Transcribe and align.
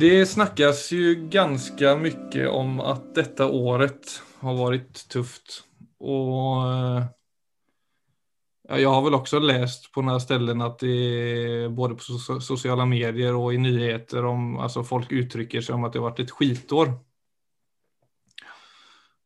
Det 0.00 0.26
snackas 0.26 0.92
ju 0.92 1.14
ganska 1.14 1.96
mycket 1.96 2.48
om 2.48 2.80
att 2.80 3.14
detta 3.14 3.46
året 3.46 4.22
har 4.38 4.54
varit 4.54 5.08
tufft. 5.08 5.64
Och 5.98 6.62
jeg 8.68 8.80
jag 8.80 8.90
har 8.90 9.02
väl 9.02 9.14
också 9.14 9.38
läst 9.38 9.92
på 9.92 10.02
några 10.02 10.20
ställen 10.20 10.60
att 10.60 10.78
det 10.78 11.68
både 11.70 11.94
på 11.94 12.00
sociala 12.40 12.86
medier 12.86 13.34
och 13.34 13.54
i 13.54 13.58
nyheter 13.58 14.24
om 14.24 14.58
alltså 14.58 14.84
folk 14.84 15.12
uttrycker 15.12 15.60
sig 15.60 15.74
om 15.74 15.84
att 15.84 15.92
det 15.92 15.98
har 15.98 16.10
varit 16.10 16.20
ett 16.20 16.30
skitår. 16.30 16.92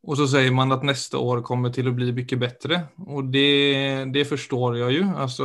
Och 0.06 0.16
så 0.16 0.28
säger 0.28 0.50
man 0.50 0.72
att 0.72 0.82
nästa 0.82 1.18
år 1.18 1.42
kommer 1.42 1.70
till 1.70 1.88
att 1.88 1.94
bli 1.94 2.12
mycket 2.12 2.38
bättre. 2.38 2.82
Och 2.96 3.24
det, 3.24 4.04
det 4.04 4.24
förstår 4.24 4.78
jag 4.78 4.92
ju. 4.92 5.04
Alltså, 5.16 5.44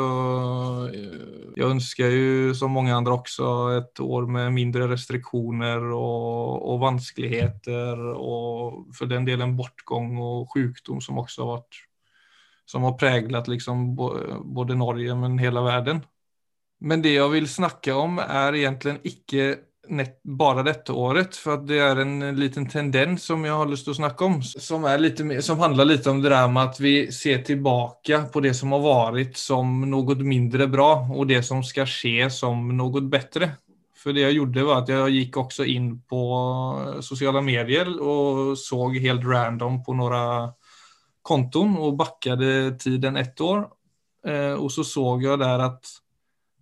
jag 1.56 1.72
önskar 1.72 2.06
ju 2.06 2.56
som 2.56 2.72
många 2.72 2.96
andra 2.96 3.14
också 3.14 3.44
ett 3.78 4.00
år 4.00 4.26
med 4.26 4.54
mindre 4.54 4.88
restriktioner 4.88 5.84
och, 5.84 6.74
och 6.74 6.80
vanskligheter 6.80 8.06
och 8.06 8.96
för 8.96 9.06
den 9.06 9.26
delen 9.26 9.58
bortgång 9.58 10.18
och 10.18 10.54
sjukdom 10.54 11.02
som 11.02 11.18
också 11.18 11.42
har 11.42 11.48
varit 11.48 11.76
som 12.66 12.84
har 12.84 12.94
präglat 12.94 13.48
liksom 13.48 13.96
både 14.44 14.76
Norge 14.76 15.16
men 15.16 15.38
hela 15.38 15.62
världen. 15.62 16.02
Men 16.80 17.02
det 17.02 17.14
jag 17.14 17.30
vill 17.30 17.50
snacka 17.50 17.96
om 17.96 18.20
er 18.20 18.54
egentlig 18.54 18.62
egentligen 18.62 19.00
icke 19.90 20.36
bare 20.38 20.64
dette 20.64 20.94
året, 20.94 21.38
for 21.40 21.62
det 21.66 21.80
er 21.82 22.02
en 22.04 22.20
liten 22.38 22.68
tendens 22.70 23.26
som 23.30 23.42
jeg 23.46 23.56
har 23.56 23.70
lyst 23.70 23.88
til 23.88 23.96
å 23.96 24.00
snakke 24.00 24.28
om, 24.28 24.38
som, 24.44 24.86
litt, 25.02 25.22
som 25.46 25.62
handler 25.64 25.90
litt 25.90 26.08
om 26.08 26.22
det 26.22 26.30
der 26.34 26.52
med 26.52 26.70
at 26.70 26.82
vi 26.82 26.94
ser 27.16 27.42
tilbake 27.48 28.22
på 28.34 28.44
det 28.46 28.54
som 28.58 28.76
har 28.76 28.84
vært 29.14 29.40
som 29.40 29.82
noe 29.90 30.18
mindre 30.22 30.70
bra, 30.72 30.92
og 31.10 31.30
det 31.32 31.42
som 31.48 31.64
skal 31.66 31.90
skje 31.90 32.30
som 32.34 32.70
noe 32.78 33.02
bedre. 33.02 33.54
For 34.00 34.16
det 34.16 34.24
jeg 34.24 34.38
gjorde, 34.38 34.64
var 34.64 34.84
at 34.84 34.92
jeg 34.94 35.16
gikk 35.18 35.42
også 35.42 35.66
inn 35.68 35.90
på 36.08 36.22
sosiale 37.04 37.42
medier 37.44 37.90
og 38.00 38.54
så 38.60 38.88
helt 38.96 39.26
random 39.28 39.82
på 39.84 39.96
noen 40.00 40.54
konton 41.26 41.76
og 41.78 41.98
bakket 42.00 42.80
tiden 42.80 43.20
ett 43.20 43.42
år. 43.44 43.66
Eh, 44.26 44.56
og 44.56 44.72
så 44.72 44.86
så 44.88 45.04
jeg 45.22 45.40
der 45.40 45.66
at 45.68 45.92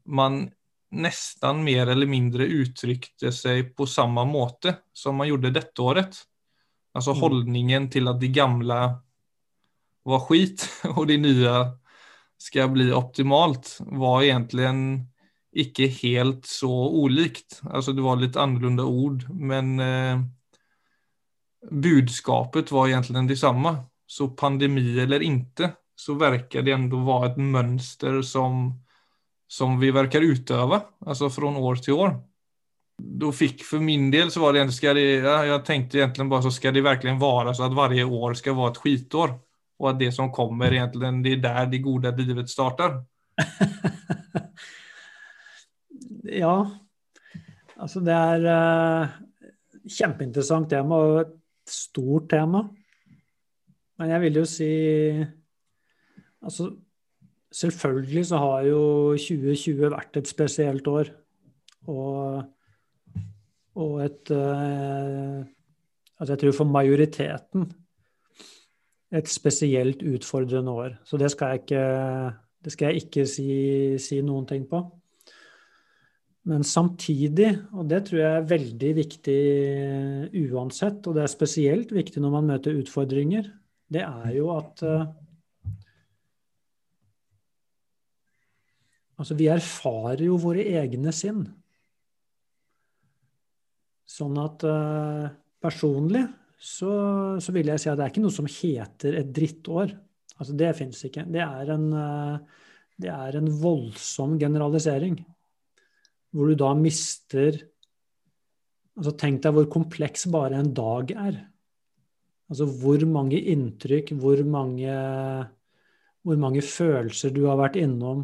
man 0.07 0.47
nesten 0.95 1.63
mer 1.65 1.89
eller 1.91 2.07
mindre 2.07 2.47
uttrykte 2.47 3.31
seg 3.35 3.73
på 3.75 3.87
samme 3.89 4.23
måte 4.27 4.77
som 4.95 5.17
man 5.19 5.27
gjorde 5.27 5.51
dette 5.55 5.83
året. 5.83 6.21
Altså 6.95 7.13
mm. 7.13 7.19
holdningen 7.21 7.89
til 7.93 8.07
at 8.09 8.21
de 8.21 8.31
gamle 8.33 8.79
var 10.07 10.23
skit, 10.23 10.63
og 10.95 11.05
de 11.09 11.19
nye 11.19 11.57
skal 12.37 12.71
bli 12.71 12.89
optimalt, 12.93 13.77
var 13.81 14.23
egentlig 14.23 14.71
ikke 15.57 15.89
helt 16.03 16.47
så 16.47 16.71
ulikt. 17.01 17.61
Altså 17.65 17.93
det 17.97 18.05
var 18.05 18.19
litt 18.21 18.37
annerledes 18.39 18.85
ord, 18.85 19.25
men 19.33 19.79
eh, 19.81 20.19
budskapet 21.71 22.71
var 22.71 22.91
egentlig 22.91 23.27
det 23.33 23.39
samme. 23.41 23.75
Så 24.07 24.29
pandemi 24.39 24.93
eller 25.01 25.25
ikke, 25.25 25.73
så 25.97 26.15
virker 26.15 26.63
det 26.63 26.71
ändå 26.77 27.01
være 27.03 27.31
et 27.33 27.39
mønster 27.41 28.21
som 28.23 28.69
som 29.47 29.79
vi 29.79 29.91
verkar 29.91 30.21
utöva, 30.21 30.81
alltså 31.05 31.29
från 31.29 31.55
år 31.55 31.75
till 31.75 31.93
år. 31.93 32.19
Då 32.97 33.31
fick 33.31 33.63
för 33.63 33.79
min 33.79 34.11
del 34.11 34.31
så 34.31 34.39
var 34.39 34.53
det, 34.53 34.71
ska 34.71 34.93
det 34.93 35.11
jag 35.21 35.65
tänkte 35.65 35.97
egentligen 35.97 36.29
bara 36.29 36.41
så 36.41 36.51
ska 36.51 36.71
det 36.71 36.81
verkligen 36.81 37.19
vara 37.19 37.53
så 37.53 37.63
att 37.63 37.73
varje 37.73 38.03
år 38.03 38.33
ska 38.33 38.53
vara 38.53 38.71
ett 38.71 38.77
skitår. 38.77 39.39
Och 39.79 39.89
att 39.89 39.99
det 39.99 40.11
som 40.11 40.31
kommer 40.31 40.73
egentligen, 40.73 41.23
det 41.23 41.31
är 41.31 41.37
där 41.37 41.65
det 41.65 41.77
goda 41.77 42.11
livet 42.11 42.49
startar. 42.49 43.03
ja, 46.23 46.71
altså 47.77 48.01
det 48.01 48.13
er 48.13 48.47
uh, 48.49 49.07
kjempeinteressant 49.85 50.69
tema 50.71 50.97
og 50.97 51.19
et 51.21 51.35
stort 51.69 52.25
tema. 52.31 52.63
Men 53.97 54.15
jeg 54.15 54.25
vil 54.25 54.41
jo 54.41 54.45
si 54.49 54.71
Altså 56.37 56.69
Selvfølgelig 57.57 58.25
så 58.29 58.39
har 58.43 58.67
jo 58.67 58.81
2020 59.17 59.91
vært 59.95 60.19
et 60.19 60.29
spesielt 60.29 60.87
år. 60.91 61.09
Og, 61.87 62.43
og 63.79 63.93
et 64.03 64.33
eh, 64.35 65.45
Altså 66.17 66.33
jeg 66.33 66.39
tror 66.41 66.55
for 66.57 66.69
majoriteten 66.73 67.67
et 69.13 69.29
spesielt 69.29 70.01
utfordrende 70.01 70.71
år. 70.73 70.95
Så 71.05 71.19
det 71.21 71.29
skal 71.31 71.53
jeg 71.53 71.61
ikke, 71.61 71.83
skal 72.73 72.87
jeg 72.87 73.03
ikke 73.03 73.25
si, 73.29 73.51
si 74.01 74.17
noen 74.25 74.47
ting 74.49 74.65
på. 74.69 74.81
Men 76.47 76.63
samtidig, 76.63 77.51
og 77.75 77.89
det 77.91 78.05
tror 78.07 78.19
jeg 78.19 78.33
er 78.33 78.49
veldig 78.49 78.91
viktig 78.95 79.39
uansett, 80.47 81.07
og 81.07 81.15
det 81.15 81.23
er 81.25 81.31
spesielt 81.31 81.93
viktig 81.95 82.23
når 82.23 82.35
man 82.37 82.51
møter 82.53 82.79
utfordringer, 82.79 83.49
det 83.91 84.03
er 84.03 84.31
jo 84.35 84.49
at 84.55 84.83
uh, 84.83 85.07
Altså, 89.17 89.37
vi 89.37 89.49
erfarer 89.49 90.27
jo 90.27 90.37
våre 90.41 90.65
egne 90.77 91.13
sinn. 91.15 91.41
Sånn 94.07 94.37
at 94.39 94.63
uh, 94.63 95.25
personlig 95.61 96.23
så, 96.57 96.91
så, 97.43 97.53
vil 97.53 97.69
jeg 97.73 97.81
si 97.81 97.89
at 97.91 97.97
det 97.99 98.05
er 98.05 98.13
ikke 98.13 98.23
noe 98.23 98.33
som 98.33 98.49
heter 98.49 99.17
et 99.19 99.33
drittår. 99.33 99.91
Altså, 100.37 100.53
det 100.57 100.69
fins 100.77 101.01
ikke. 101.09 101.25
Det 101.33 101.41
er, 101.43 101.73
en, 101.73 101.89
uh, 101.91 102.69
det 103.01 103.11
er 103.13 103.39
en 103.39 103.49
voldsom 103.61 104.37
generalisering. 104.41 105.17
Hvor 106.33 106.51
du 106.51 106.59
da 106.59 106.75
mister 106.77 107.63
Altså, 108.97 109.11
tenk 109.13 109.43
deg 109.43 109.53
hvor 109.53 109.67
kompleks 109.69 110.23
bare 110.33 110.57
en 110.57 110.71
dag 110.73 111.11
er. 111.13 111.35
Altså 112.49 112.65
hvor 112.81 113.03
mange 113.05 113.37
inntrykk, 113.37 114.15
hvor 114.17 114.39
mange, 114.41 114.95
hvor 116.25 116.39
mange 116.41 116.63
følelser 116.65 117.29
du 117.35 117.43
har 117.45 117.59
vært 117.59 117.77
innom, 117.77 118.23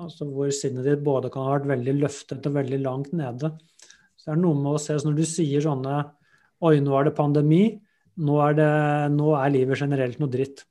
Altså 0.00 0.26
hvor 0.26 0.50
sinnet 0.54 0.86
ditt 0.88 1.02
både 1.06 1.30
kan 1.30 1.46
ha 1.46 1.54
vært 1.56 1.70
veldig 1.70 1.94
løftet 2.00 2.46
og 2.48 2.56
veldig 2.56 2.80
langt 2.82 3.12
nede. 3.14 3.52
Så 4.18 4.30
det 4.30 4.34
er 4.34 4.42
noe 4.42 4.58
med 4.58 4.74
å 4.74 4.82
se 4.82 4.96
så 4.98 5.06
Når 5.06 5.18
du 5.20 5.26
sier 5.28 5.64
sånne 5.64 5.98
Oi, 6.64 6.78
nå 6.80 6.94
er 6.96 7.08
det 7.08 7.18
pandemi. 7.18 7.64
Nå 8.24 8.38
er, 8.40 8.54
det, 8.56 8.68
nå 9.12 9.34
er 9.36 9.52
livet 9.52 9.80
generelt 9.82 10.20
noe 10.22 10.32
dritt. 10.32 10.62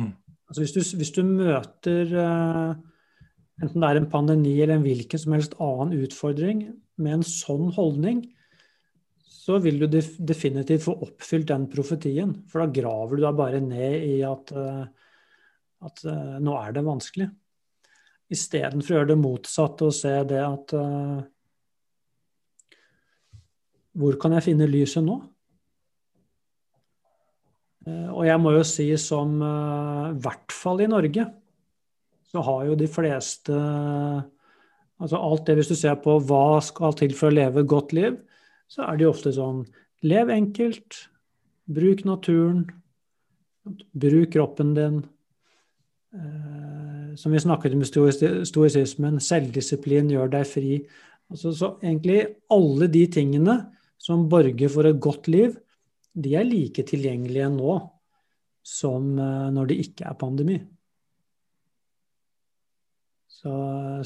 Mm. 0.00 0.10
Altså 0.48 0.64
hvis, 0.64 0.72
du, 0.74 0.80
hvis, 0.98 1.12
du, 1.14 1.20
møter 1.28 2.14
uh, 2.16 2.72
enten 3.60 3.84
det 3.84 3.90
er 3.90 4.00
en 4.00 4.08
pandemi 4.10 4.54
eller 4.56 4.78
en 4.78 4.86
hvilken 4.86 5.20
som 5.20 5.36
helst 5.36 5.54
annen 5.62 5.92
utfordring 6.00 6.64
med 7.02 7.18
en 7.18 7.26
sånn 7.28 7.68
holdning, 7.76 8.24
så 9.28 9.60
vil 9.62 9.78
du 9.82 9.86
def 9.90 10.16
definitivt 10.18 10.88
få 10.88 10.96
oppfylt 11.06 11.52
den 11.52 11.68
profetien. 11.70 12.34
For 12.50 12.64
da 12.64 12.72
graver 12.80 13.20
du 13.20 13.24
deg 13.26 13.38
bare 13.38 13.62
ned 13.62 14.08
i 14.08 14.18
at, 14.26 14.52
uh, 14.56 14.82
at 15.86 16.04
uh, 16.08 16.36
nå 16.42 16.56
er 16.64 16.74
det 16.74 16.86
vanskelig. 16.88 17.28
Istedenfor 18.32 18.94
å 18.94 18.98
gjøre 18.98 19.10
det 19.12 19.20
motsatte 19.20 19.88
og 19.88 19.96
se 19.96 20.14
det 20.28 20.40
at 20.40 20.74
uh, 20.78 21.20
Hvor 23.98 24.16
kan 24.20 24.36
jeg 24.38 24.46
finne 24.46 24.70
lyset 24.70 25.04
nå? 25.04 25.18
Uh, 27.86 28.10
og 28.14 28.24
jeg 28.28 28.40
må 28.40 28.54
jo 28.56 28.64
si 28.66 28.88
som 29.00 29.36
i 29.40 29.52
uh, 29.52 30.18
hvert 30.22 30.54
fall 30.54 30.84
i 30.84 30.90
Norge, 30.90 31.26
så 32.32 32.44
har 32.46 32.68
jo 32.70 32.78
de 32.78 32.88
fleste 32.88 33.56
Altså 35.02 35.18
alt 35.18 35.48
det 35.48 35.56
hvis 35.58 35.72
du 35.72 35.74
ser 35.74 35.96
på 35.98 36.14
hva 36.28 36.60
skal 36.62 36.94
til 36.94 37.14
for 37.18 37.28
å 37.28 37.34
leve 37.34 37.64
et 37.64 37.70
godt 37.70 37.90
liv, 37.96 38.20
så 38.70 38.84
er 38.86 38.96
det 38.96 39.08
jo 39.08 39.10
ofte 39.10 39.32
sånn 39.34 39.64
Lev 40.02 40.30
enkelt. 40.34 40.96
Bruk 41.70 42.04
naturen. 42.06 42.64
Bruk 43.94 44.32
kroppen 44.34 44.72
din. 44.74 44.96
Uh, 46.14 47.01
som 47.18 47.32
vi 47.34 47.40
snakket 47.42 47.74
om 47.76 47.82
i 47.84 47.88
stoisismen, 48.48 49.20
selvdisiplin 49.22 50.10
gjør 50.12 50.30
deg 50.32 50.46
fri. 50.48 50.76
Altså, 51.32 51.52
så 51.56 51.72
egentlig 51.82 52.20
alle 52.52 52.88
de 52.92 53.06
tingene 53.12 53.56
som 54.02 54.28
borger 54.30 54.70
for 54.72 54.88
et 54.88 55.00
godt 55.02 55.30
liv, 55.32 55.56
de 56.12 56.34
er 56.36 56.44
like 56.44 56.84
tilgjengelige 56.88 57.48
nå 57.54 57.78
som 58.62 59.16
eh, 59.18 59.48
når 59.54 59.70
det 59.70 59.80
ikke 59.86 60.06
er 60.10 60.18
pandemi. 60.18 60.58
Så, 63.32 63.52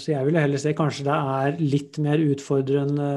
så 0.00 0.12
jeg 0.12 0.24
ville 0.24 0.40
heller 0.40 0.60
si 0.60 0.72
kanskje 0.76 1.04
det 1.08 1.16
er 1.16 1.58
litt 1.60 1.98
mer 2.00 2.22
utfordrende 2.24 3.08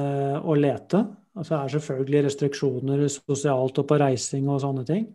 å 0.42 0.56
lete. 0.58 1.04
Altså 1.38 1.54
det 1.54 1.60
er 1.60 1.74
selvfølgelig 1.78 2.24
restriksjoner 2.26 3.06
sosialt 3.14 3.80
og 3.80 3.88
på 3.88 4.00
reising 4.02 4.50
og 4.52 4.60
sånne 4.66 4.84
ting. 4.90 5.06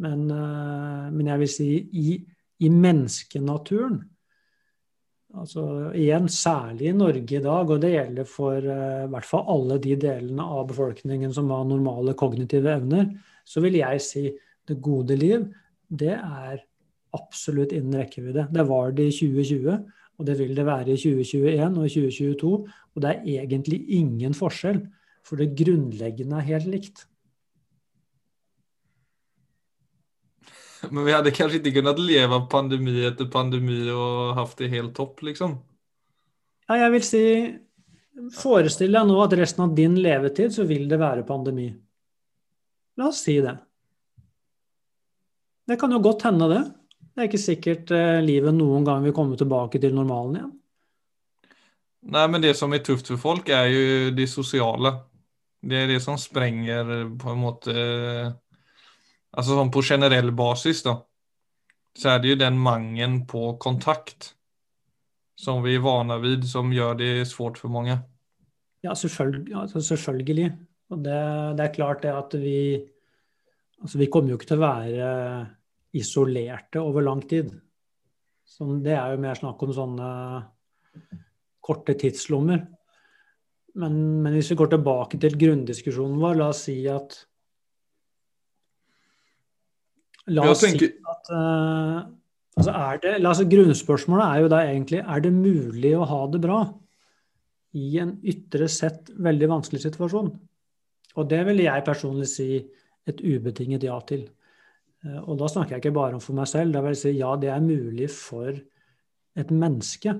Men, 0.00 0.24
eh, 0.30 1.04
men 1.12 1.32
jeg 1.32 1.42
vil 1.42 1.52
si 1.52 1.70
i 2.00 2.16
i 2.62 2.70
menneskenaturen. 2.72 3.98
Altså 5.36 5.62
igjen, 5.92 6.28
særlig 6.32 6.88
i 6.88 6.96
Norge 6.96 7.36
i 7.36 7.42
dag, 7.44 7.70
og 7.70 7.80
det 7.82 7.92
gjelder 7.92 8.28
for 8.30 8.56
uh, 8.56 9.08
hvert 9.12 9.28
fall 9.28 9.44
alle 9.52 9.76
de 9.82 9.96
delene 10.00 10.44
av 10.44 10.68
befolkningen 10.70 11.34
som 11.36 11.50
har 11.52 11.66
normale 11.68 12.14
kognitive 12.16 12.72
evner, 12.72 13.10
så 13.44 13.60
vil 13.64 13.76
jeg 13.82 14.04
si 14.04 14.24
det 14.66 14.78
gode 14.82 15.18
liv, 15.18 15.44
det 15.86 16.14
er 16.16 16.62
absolutt 17.16 17.74
innen 17.76 18.00
rekkevidde. 18.00 18.48
Det 18.52 18.64
var 18.68 18.94
det 18.96 19.10
i 19.10 19.14
2020, 19.14 19.76
og 20.16 20.26
det 20.26 20.38
vil 20.40 20.54
det 20.56 20.64
være 20.66 20.94
i 20.94 21.00
2021 21.00 21.76
og 21.76 21.84
i 21.84 21.92
2022. 21.94 22.54
Og 22.96 23.04
det 23.04 23.12
er 23.12 23.44
egentlig 23.44 23.82
ingen 23.98 24.34
forskjell 24.34 24.86
For 25.26 25.36
det 25.36 25.56
grunnleggende 25.58 26.38
er 26.38 26.46
helt 26.46 26.68
likt. 26.70 27.00
Men 30.90 31.06
vi 31.06 31.14
hadde 31.14 31.34
kanskje 31.34 31.60
ikke 31.60 31.78
kunnet 31.78 32.00
leve 32.02 32.40
pandemi 32.50 32.98
etter 33.08 33.28
pandemi 33.32 33.84
og 33.92 34.36
hatt 34.38 34.56
det 34.60 34.72
helt 34.72 34.94
topp, 34.96 35.22
liksom? 35.26 35.56
Ja, 36.66 36.80
jeg 36.84 36.92
vil 36.96 37.06
si 37.06 37.24
Forestill 38.32 38.94
deg 38.96 39.04
nå 39.04 39.16
at 39.20 39.34
resten 39.36 39.66
av 39.66 39.74
din 39.76 39.98
levetid 40.00 40.54
så 40.54 40.64
vil 40.64 40.86
det 40.88 40.96
være 40.96 41.26
pandemi. 41.28 41.66
La 42.96 43.10
oss 43.10 43.20
si 43.26 43.34
det. 43.44 43.52
Det 45.68 45.76
kan 45.76 45.92
jo 45.92 46.00
godt 46.00 46.24
hende, 46.24 46.48
det. 46.48 46.62
Det 47.12 47.22
er 47.22 47.28
ikke 47.28 47.42
sikkert 47.42 47.92
eh, 47.92 48.22
livet 48.24 48.56
noen 48.56 48.86
gang 48.86 49.04
vil 49.04 49.14
komme 49.16 49.36
tilbake 49.36 49.80
til 49.82 49.92
normalen 49.96 50.38
igjen. 50.38 50.54
Nei, 52.06 52.24
men 52.30 52.40
det 52.44 52.54
som 52.56 52.72
er 52.72 52.84
tøft 52.86 53.10
for 53.10 53.20
folk, 53.20 53.50
er 53.50 53.68
jo 53.72 54.10
det 54.16 54.28
sosiale. 54.30 54.94
Det 55.60 55.80
er 55.82 55.88
det 55.90 56.00
som 56.04 56.16
sprenger 56.20 56.92
på 57.18 57.32
en 57.32 57.40
måte 57.42 57.74
Altså 59.36 59.56
sånn 59.58 59.72
på 59.72 59.84
generell 59.84 60.32
basis, 60.36 60.82
da. 60.86 60.98
Så 61.96 62.12
er 62.12 62.20
det 62.20 62.32
jo 62.32 62.40
den 62.40 62.58
mangelen 62.60 63.22
på 63.28 63.54
kontakt 63.60 64.32
som 65.36 65.60
vi 65.64 65.74
er 65.76 65.84
vana 65.84 66.16
vid, 66.20 66.46
som 66.48 66.72
gjør 66.72 66.96
det 67.00 67.10
svårt 67.28 67.60
for 67.60 67.72
mange. 67.72 67.98
Ja, 68.84 68.94
selvfølgelig. 68.96 69.52
Altså, 69.60 69.82
selvfølgelig. 69.84 70.48
Og 70.92 71.02
det, 71.04 71.20
det, 71.58 71.64
er 71.66 71.74
klart 71.74 72.04
det 72.06 72.14
at 72.14 72.36
vi 72.40 72.58
Altså, 73.76 73.98
vi 74.00 74.06
kommer 74.08 74.32
jo 74.32 74.38
ikke 74.38 74.46
til 74.48 74.56
å 74.56 74.62
være 74.62 75.08
isolerte 76.00 76.80
over 76.80 77.04
lang 77.04 77.18
tid. 77.28 77.50
Så 78.48 78.64
det 78.80 78.94
er 78.96 79.12
jo 79.12 79.20
mer 79.20 79.36
snakk 79.36 79.60
om 79.66 79.72
sånne 79.76 80.06
korte 81.60 81.92
tidslommer. 82.00 82.62
Men, 83.76 83.98
men, 84.24 84.32
hvis 84.32 84.48
vi 84.54 84.56
går 84.56 84.70
tilbake 84.72 85.20
til 85.20 85.36
grunndiskusjonen 85.36 86.16
vår, 86.22 86.38
la 86.40 86.48
oss 86.54 86.62
si 86.70 86.78
at 86.88 87.18
La 90.34 90.46
oss 90.50 90.64
tenker... 90.64 90.90
si 90.92 91.12
at 91.12 91.30
uh, 91.30 92.00
altså 92.56 92.72
er 92.72 93.02
det, 93.02 93.14
altså 93.20 93.46
Grunnspørsmålet 93.50 94.26
er 94.26 94.42
jo 94.42 94.50
da 94.52 94.62
egentlig 94.66 95.02
er 95.02 95.22
det 95.22 95.32
mulig 95.34 95.92
å 95.96 96.08
ha 96.08 96.22
det 96.32 96.42
bra 96.42 96.60
i 97.76 97.90
en 98.00 98.16
ytre 98.26 98.68
sett 98.72 99.12
veldig 99.12 99.50
vanskelig 99.52 99.84
situasjon. 99.84 100.32
Og 101.16 101.28
det 101.30 101.42
vil 101.48 101.62
jeg 101.66 101.84
personlig 101.86 102.28
si 102.32 102.48
et 103.06 103.20
ubetinget 103.22 103.86
ja 103.86 103.98
til. 104.08 104.24
Uh, 105.04 105.20
og 105.28 105.36
da 105.42 105.50
snakker 105.52 105.76
jeg 105.76 105.84
ikke 105.84 105.98
bare 105.98 106.18
om 106.18 106.24
for 106.24 106.38
meg 106.38 106.50
selv. 106.50 106.74
Da 106.74 106.82
vil 106.84 106.96
jeg 106.96 107.02
si 107.04 107.14
ja, 107.20 107.34
det 107.40 107.52
er 107.52 107.62
mulig 107.64 108.10
for 108.12 108.50
et 109.36 109.52
menneske. 109.52 110.16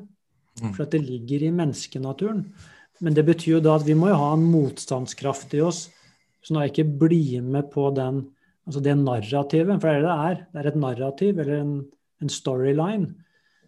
Mm. 0.62 0.72
For 0.72 0.86
at 0.86 0.94
det 0.94 1.02
ligger 1.04 1.44
i 1.44 1.52
menneskenaturen. 1.52 2.46
Men 3.00 3.16
det 3.16 3.26
betyr 3.26 3.58
jo 3.58 3.64
da 3.64 3.74
at 3.76 3.84
vi 3.84 3.96
må 3.98 4.08
jo 4.08 4.20
ha 4.20 4.32
en 4.36 4.46
motstandskraft 4.52 5.54
i 5.56 5.60
oss, 5.64 5.90
Så 6.46 6.54
da 6.54 6.62
ikke 6.62 6.84
blir 6.86 7.42
med 7.42 7.72
på 7.72 7.88
den, 7.90 8.20
altså 8.66 8.82
det 8.84 8.96
narrativet. 9.00 9.78
For 9.80 9.88
det 9.88 9.94
er 9.94 10.02
det 10.02 10.08
det 10.08 10.16
er. 10.30 10.42
Det 10.50 10.60
er 10.62 10.70
et 10.70 10.82
narrativ 10.82 11.40
eller 11.42 11.60
en, 11.60 11.76
en 12.22 12.32
storyline 12.32 13.14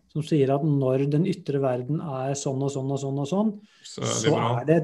som 0.09 0.25
sier 0.25 0.51
at 0.55 0.65
når 0.65 1.05
den 1.13 1.27
ytre 1.29 1.61
verden 1.63 2.01
er 2.01 2.33
sånn 2.39 2.63
og 2.65 2.73
sånn 2.73 2.93
og 2.95 3.01
sånn, 3.03 3.19
og 3.23 3.29
sånn, 3.29 3.51
så 3.85 4.03
er 4.03 4.09
det, 4.09 4.31
så 4.33 4.39
er 4.41 4.69
det, 4.71 4.79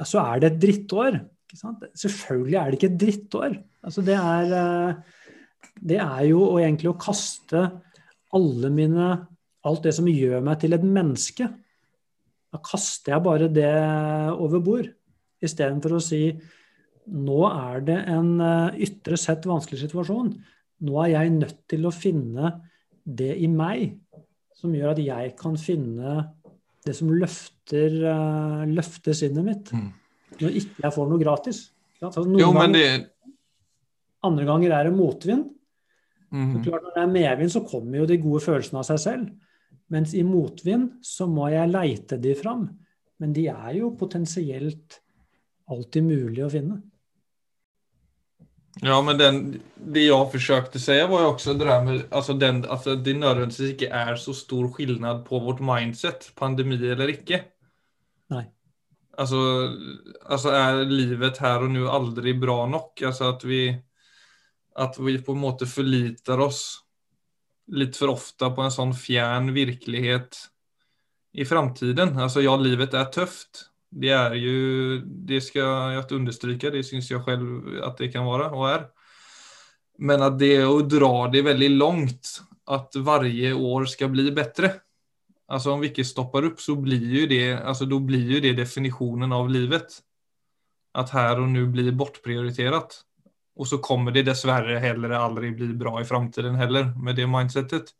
ja, 0.00 0.06
så 0.08 0.22
er 0.22 0.40
det 0.40 0.50
et 0.50 0.60
drittår. 0.64 1.18
Selvfølgelig 1.52 2.58
er 2.58 2.70
det 2.70 2.78
ikke 2.78 2.88
et 2.88 3.00
drittår. 3.02 3.58
Altså 3.84 4.04
det, 4.06 4.16
er, 4.16 4.54
eh, 4.56 5.26
det 5.92 5.98
er 6.00 6.22
jo 6.30 6.46
egentlig 6.60 6.92
å 6.92 7.00
kaste 7.00 7.66
alle 8.36 8.72
mine 8.72 9.10
Alt 9.68 9.82
det 9.84 9.90
som 9.92 10.06
gjør 10.08 10.40
meg 10.40 10.62
til 10.62 10.72
et 10.72 10.84
menneske, 10.88 11.44
da 12.48 12.58
kaster 12.64 13.12
jeg 13.12 13.24
bare 13.26 13.48
det 13.52 13.74
over 14.32 14.62
bord. 14.64 14.86
Istedenfor 15.44 15.98
å 15.98 16.00
si 16.00 16.22
nå 17.08 17.38
er 17.48 17.84
det 17.86 17.98
en 18.12 18.34
eh, 18.44 18.82
ytre 18.86 19.18
sett 19.20 19.48
vanskelig 19.48 19.80
situasjon. 19.84 20.34
Nå 20.86 20.98
er 21.04 21.14
jeg 21.14 21.32
nødt 21.36 21.62
til 21.70 21.86
å 21.88 21.94
finne 21.94 22.52
det 23.04 23.32
i 23.40 23.48
meg 23.50 23.96
som 24.56 24.74
gjør 24.76 24.92
at 24.92 25.00
jeg 25.02 25.32
kan 25.38 25.56
finne 25.60 26.18
det 26.84 26.94
som 26.96 27.10
løfter, 27.12 27.96
uh, 28.04 28.64
løfter 28.68 29.16
sinnet 29.16 29.44
mitt. 29.44 29.70
Mm. 29.72 29.88
Når 30.40 30.58
ikke 30.60 30.84
jeg 30.84 30.94
får 30.94 31.08
noe 31.10 31.20
gratis. 31.20 31.62
Altså, 32.00 32.24
jo, 32.40 32.50
men 32.56 32.76
det... 32.76 32.84
Andre 34.24 34.46
ganger 34.48 34.74
er 34.76 34.88
det 34.88 34.96
motvind. 34.96 35.46
Mm. 36.30 36.60
klart 36.64 36.84
Når 36.84 36.94
det 36.94 37.02
er 37.02 37.12
medvind, 37.12 37.52
så 37.52 37.64
kommer 37.66 38.02
jo 38.02 38.08
de 38.08 38.20
gode 38.20 38.42
følelsene 38.44 38.82
av 38.82 38.88
seg 38.88 39.00
selv. 39.02 39.30
Mens 39.90 40.12
i 40.14 40.22
motvind 40.24 41.00
så 41.04 41.26
må 41.28 41.48
jeg 41.50 41.72
leite 41.72 42.20
de 42.20 42.34
fram. 42.38 42.68
Men 43.20 43.32
de 43.36 43.48
er 43.52 43.80
jo 43.80 43.94
potensielt 43.98 45.00
alltid 45.70 46.06
mulig 46.06 46.44
å 46.44 46.50
finne. 46.52 46.80
Ja, 48.78 49.00
men 49.02 49.18
den, 49.18 49.38
det 49.74 50.06
jeg 50.06 50.28
forsøkte 50.32 50.78
å 50.78 50.82
si, 50.82 50.94
var 51.10 51.24
jo 51.24 51.32
også 51.32 51.56
det 51.58 51.66
der 51.66 51.82
med 51.84 52.04
altså 52.14 52.36
den, 52.38 52.62
altså 52.70 52.94
det 52.96 53.16
nødvendigvis 53.18 53.74
ikke 53.74 53.90
er 53.92 54.14
så 54.20 54.34
stor 54.36 54.68
forskjell 54.70 55.00
på 55.26 55.40
vårt 55.42 55.60
mindset, 55.64 56.30
pandemi 56.38 56.78
eller 56.78 57.12
ikke. 57.12 57.42
Nei. 58.30 58.46
Altså, 59.20 59.40
altså 60.24 60.54
er 60.54 60.84
livet 60.88 61.42
her 61.42 61.66
og 61.66 61.74
nå 61.74 61.88
aldri 61.90 62.32
bra 62.38 62.62
nok? 62.70 63.02
Altså 63.10 63.32
at 63.34 63.44
vi, 63.44 63.66
at 64.80 64.96
vi 65.02 65.18
på 65.18 65.34
en 65.34 65.42
måte 65.42 65.68
forliter 65.68 66.40
oss 66.40 66.62
litt 67.74 67.98
for 67.98 68.14
ofte 68.14 68.48
på 68.54 68.64
en 68.64 68.72
sånn 68.74 68.94
fjern 68.96 69.50
virkelighet 69.54 70.38
i 71.36 71.44
framtiden. 71.46 72.16
Altså 72.18 72.42
ja, 72.42 72.54
livet 72.58 72.94
er 72.96 73.10
tøft. 73.12 73.69
Det 73.90 74.12
er 74.14 74.36
jo, 74.38 75.00
det 75.02 75.40
skal 75.42 75.96
jeg 75.96 76.06
understryke, 76.14 76.70
det 76.70 76.84
syns 76.86 77.10
jeg 77.10 77.22
selv 77.26 77.80
at 77.82 77.98
det 77.98 78.12
kan 78.12 78.26
være 78.28 78.52
og 78.54 78.68
er. 78.70 78.84
Men 79.98 80.22
at 80.24 80.38
det 80.40 80.62
å 80.64 80.78
dra 80.86 81.26
det 81.32 81.42
veldig 81.44 81.70
langt, 81.74 82.38
at 82.70 82.94
varje 83.02 83.50
år 83.52 83.88
skal 83.90 84.12
bli 84.12 84.30
bedre. 84.32 84.76
Alltså 85.50 85.72
om 85.74 85.82
ikke 85.82 86.06
stopper 86.06 86.46
opp, 86.46 86.60
så 86.62 86.76
blir 86.78 87.02
jo 87.02 87.26
det, 87.26 87.58
alltså 87.58 87.86
blir 87.98 88.36
ju 88.36 88.40
det 88.40 88.54
definisjonen 88.60 89.32
av 89.34 89.50
livet. 89.50 89.98
At 90.94 91.10
her 91.14 91.42
og 91.42 91.50
nå 91.50 91.66
blir 91.74 91.90
bortprioritert. 91.98 93.00
Og 93.58 93.66
så 93.66 93.80
kommer 93.82 94.14
det 94.14 94.28
dessverre 94.30 94.78
heller 94.80 95.16
aldri 95.18 95.50
bli 95.52 95.72
bra 95.76 95.98
i 96.00 96.06
framtiden 96.06 96.54
heller, 96.56 96.94
med 96.96 97.18
det 97.18 97.26
mindsetet. 97.28 97.90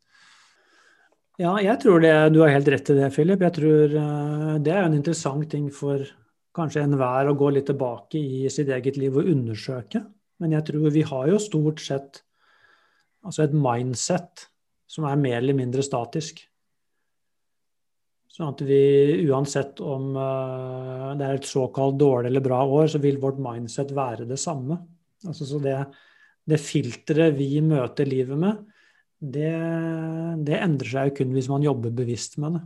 Ja, 1.41 1.55
jeg 1.63 1.79
tror 1.81 2.03
det, 2.05 2.13
du 2.35 2.43
har 2.43 2.53
helt 2.53 2.69
rett 2.69 2.91
i 2.93 2.99
det, 2.99 3.07
Philip. 3.15 3.41
Jeg 3.41 3.57
tror 3.57 3.95
uh, 3.97 4.57
det 4.61 4.75
er 4.75 4.83
en 4.85 4.97
interessant 4.99 5.47
ting 5.49 5.71
for 5.73 6.03
kanskje 6.57 6.83
enhver 6.85 7.31
å 7.31 7.37
gå 7.39 7.49
litt 7.55 7.71
tilbake 7.71 8.21
i 8.21 8.51
sitt 8.53 8.69
eget 8.69 8.99
liv 9.01 9.17
og 9.17 9.29
undersøke. 9.31 10.03
Men 10.43 10.53
jeg 10.59 10.67
tror 10.69 10.93
vi 10.93 11.05
har 11.07 11.31
jo 11.31 11.39
stort 11.41 11.81
sett 11.81 12.21
altså 13.25 13.47
et 13.47 13.57
mindset 13.57 14.45
som 14.91 15.07
er 15.09 15.21
mer 15.21 15.39
eller 15.39 15.57
mindre 15.57 15.85
statisk. 15.87 16.43
Sånn 18.31 18.53
at 18.53 18.61
vi 18.67 18.83
uansett 19.31 19.81
om 19.81 20.11
uh, 20.19 21.15
det 21.17 21.25
er 21.25 21.41
et 21.41 21.49
såkalt 21.49 21.97
dårlig 22.01 22.35
eller 22.35 22.45
bra 22.45 22.61
år, 22.67 22.91
så 22.93 23.01
vil 23.01 23.21
vårt 23.23 23.41
mindset 23.41 23.95
være 23.97 24.29
det 24.29 24.39
samme. 24.43 24.77
Altså, 25.25 25.49
så 25.49 25.63
det, 25.65 25.79
det 26.45 26.61
filteret 26.61 27.33
vi 27.39 27.65
møter 27.65 28.13
livet 28.13 28.45
med, 28.45 28.61
det, 29.21 29.53
det, 30.49 30.57
endrer 30.57 30.89
seg 30.89 31.11
jo 31.11 31.17
kun 31.21 31.35
hvis 31.37 31.51
man 31.53 31.65
jobber 31.65 31.93
bevisst 31.93 32.39
med 32.41 32.57
det. 32.57 32.63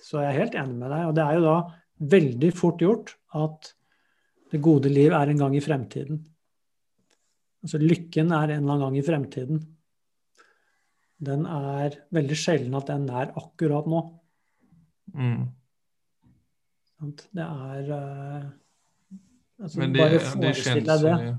Så 0.00 0.22
jeg 0.22 0.30
er 0.30 0.40
helt 0.42 0.56
enig 0.56 0.78
med 0.80 0.92
deg. 0.94 1.06
Og 1.10 1.16
det 1.16 1.24
er 1.24 1.36
jo 1.36 1.44
da 1.44 1.56
veldig 2.16 2.50
fort 2.56 2.82
gjort 2.82 3.14
at 3.36 3.72
det 4.48 4.62
gode 4.64 4.88
liv 4.92 5.12
er 5.12 5.28
en 5.28 5.42
gang 5.42 5.56
i 5.58 5.64
fremtiden. 5.64 6.22
Altså 7.64 7.80
lykken 7.82 8.32
er 8.32 8.54
en 8.54 8.62
eller 8.62 8.76
annen 8.76 8.86
gang 8.86 8.96
i 8.96 9.04
fremtiden. 9.04 9.60
Den 11.18 11.44
er 11.50 11.98
veldig 12.14 12.38
sjelden 12.38 12.78
at 12.78 12.88
den 12.88 13.08
er 13.10 13.34
akkurat 13.36 13.88
nå. 13.90 14.02
Mm. 15.18 15.48
Det 17.34 17.44
er 17.44 17.90
uh, 17.94 18.46
altså, 19.62 19.80
de, 19.82 19.98
Bare 19.98 20.20
forestill 20.22 20.84
deg 20.86 21.04
det. 21.04 21.36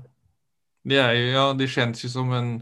Det 0.90 1.00
er 1.00 1.12
jo, 1.16 1.24
ja, 1.34 1.44
det 1.56 1.68
kjennes 1.72 2.04
jo 2.04 2.08
som 2.12 2.30
en 2.36 2.52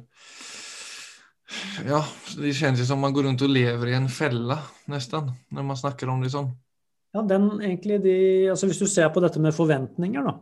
Ja, 1.88 2.02
det 2.36 2.52
kjennes 2.58 2.88
som 2.88 3.00
man 3.00 3.14
går 3.16 3.24
rundt 3.28 3.42
og 3.44 3.52
lever 3.52 3.88
i 3.88 3.96
en 3.96 4.08
felle, 4.12 4.58
nesten, 4.90 5.30
når 5.54 5.66
man 5.70 5.78
snakker 5.80 6.10
om 6.12 6.20
det 6.20 6.32
sånn. 6.34 6.50
Ja, 7.16 7.22
den 7.24 7.48
egentlig 7.56 8.02
de 8.04 8.16
Altså 8.52 8.68
hvis 8.68 8.80
du 8.82 8.86
ser 8.90 9.08
på 9.14 9.22
dette 9.24 9.40
med 9.40 9.56
forventninger, 9.56 10.26
da. 10.28 10.36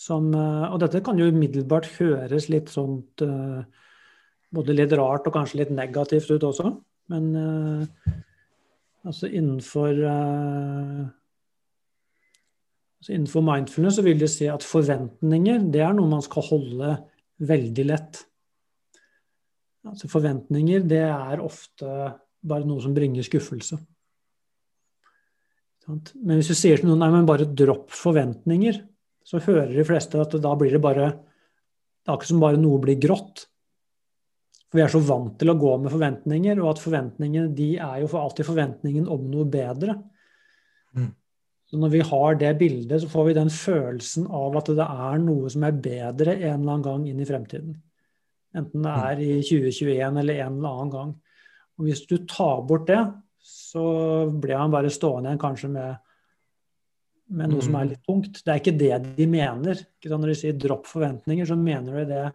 Som, 0.00 0.30
eh, 0.32 0.66
og 0.70 0.78
dette 0.80 1.02
kan 1.04 1.18
jo 1.20 1.28
umiddelbart 1.28 1.90
høres 1.98 2.48
litt 2.48 2.70
sånt 2.72 3.20
eh, 3.26 3.62
Både 4.50 4.74
litt 4.74 4.92
rart 4.98 5.28
og 5.28 5.34
kanskje 5.36 5.60
litt 5.60 5.68
negativt 5.70 6.30
ut 6.32 6.42
også. 6.42 6.72
Men 7.12 7.26
uh, 7.38 8.14
altså 9.06 9.28
innenfor 9.30 10.00
altså 12.98 13.12
innenfor 13.14 13.44
mindfulness 13.46 14.00
så 14.00 14.04
vil 14.08 14.18
det 14.18 14.30
si 14.34 14.48
at 14.50 14.66
forventninger 14.66 15.62
det 15.70 15.84
er 15.86 15.94
noe 15.94 16.10
man 16.10 16.26
skal 16.26 16.48
holde 16.48 16.96
veldig 17.46 17.86
lett. 17.92 18.24
Altså 19.88 20.10
forventninger 20.12 20.84
det 20.88 21.04
er 21.06 21.40
ofte 21.40 21.88
bare 22.40 22.66
noe 22.68 22.82
som 22.84 22.94
bringer 22.96 23.24
skuffelse. 23.24 23.78
Men 25.90 26.38
hvis 26.38 26.50
du 26.52 26.56
sier 26.56 26.78
til 26.78 26.90
noen 26.90 27.00
nei, 27.02 27.10
men 27.12 27.28
bare 27.28 27.48
dropp 27.48 27.90
forventninger, 27.96 28.78
så 29.26 29.40
hører 29.42 29.72
de 29.74 29.86
fleste 29.86 30.20
at 30.20 30.36
da 30.42 30.52
blir 30.58 30.76
det 30.76 30.82
bare 30.82 31.10
Det 32.00 32.08
er 32.08 32.14
akkurat 32.14 32.30
som 32.30 32.40
bare 32.40 32.60
noe 32.60 32.80
blir 32.80 32.96
grått. 32.96 33.42
For 34.70 34.78
vi 34.78 34.84
er 34.84 34.92
så 34.92 35.02
vant 35.04 35.34
til 35.38 35.50
å 35.52 35.58
gå 35.60 35.74
med 35.82 35.92
forventninger, 35.92 36.60
og 36.62 36.70
at 36.70 36.80
forventningene 36.80 37.50
de 37.52 37.74
er 37.76 37.98
jo 38.00 38.08
for 38.08 38.24
alltid 38.24 38.48
forventningen 38.48 39.08
om 39.10 39.26
noe 39.28 39.44
bedre. 39.50 39.98
Mm. 40.96 41.10
Så 41.68 41.78
når 41.82 41.92
vi 41.92 42.00
har 42.08 42.38
det 42.40 42.54
bildet, 42.58 43.02
så 43.02 43.10
får 43.10 43.28
vi 43.28 43.36
den 43.36 43.52
følelsen 43.52 44.30
av 44.32 44.56
at 44.62 44.72
det 44.78 44.86
er 44.86 45.20
noe 45.22 45.52
som 45.52 45.66
er 45.68 45.76
bedre 45.76 46.38
en 46.38 46.62
eller 46.62 46.72
annen 46.72 46.86
gang 46.86 47.04
inn 47.10 47.20
i 47.20 47.28
fremtiden. 47.28 47.76
Enten 48.56 48.82
det 48.82 48.92
er 48.92 49.22
i 49.22 49.32
2021 49.46 50.20
eller 50.22 50.40
en 50.42 50.56
eller 50.58 50.70
annen 50.70 50.94
gang. 50.94 51.10
Og 51.78 51.86
hvis 51.86 52.02
du 52.10 52.16
tar 52.28 52.64
bort 52.68 52.88
det, 52.90 53.00
så 53.40 53.82
blir 54.30 54.58
han 54.58 54.72
bare 54.72 54.92
stående 54.92 55.30
igjen 55.30 55.40
kanskje 55.40 55.70
med, 55.72 56.00
med 57.36 57.52
noe 57.52 57.64
som 57.64 57.78
er 57.78 57.86
mm. 57.86 57.90
litt 57.92 58.04
tungt. 58.08 58.42
Det 58.44 58.52
er 58.52 58.60
ikke 58.60 58.78
det 58.80 58.98
de 59.16 59.26
mener. 59.30 59.82
Når 60.04 60.32
de 60.32 60.38
sier 60.42 60.58
'dropp 60.58 60.90
forventninger', 60.90 61.48
så 61.48 61.56
mener 61.56 62.00
de 62.00 62.06
det 62.10 62.28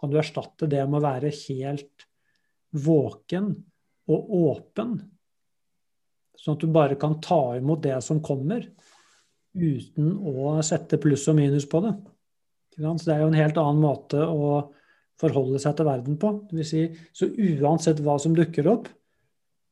Kan 0.00 0.08
du 0.08 0.16
erstatte 0.16 0.64
det 0.64 0.80
med 0.88 0.96
å 0.96 1.04
være 1.04 1.28
helt 1.28 2.06
våken 2.72 3.50
og 4.08 4.30
åpen? 4.32 4.94
Sånn 6.40 6.56
at 6.56 6.62
du 6.64 6.72
bare 6.72 6.96
kan 6.96 7.18
ta 7.20 7.58
imot 7.58 7.82
det 7.84 7.98
som 8.00 8.22
kommer, 8.24 8.64
uten 9.52 10.14
å 10.24 10.54
sette 10.64 10.96
pluss 10.96 11.26
og 11.28 11.36
minus 11.36 11.66
på 11.68 11.82
det. 11.84 11.92
Så 12.80 13.04
det 13.04 13.12
er 13.12 13.20
jo 13.20 13.28
en 13.28 13.36
helt 13.36 13.60
annen 13.60 13.82
måte 13.82 14.24
å 14.24 14.70
forholde 15.20 15.60
seg 15.62 15.76
til 15.76 15.88
verden 15.88 16.16
på. 16.20 16.32
Det 16.48 16.60
vil 16.60 16.68
si, 16.68 16.86
så 17.16 17.28
uansett 17.28 18.00
hva 18.04 18.16
som 18.22 18.34
dukker 18.36 18.70
opp, 18.72 18.88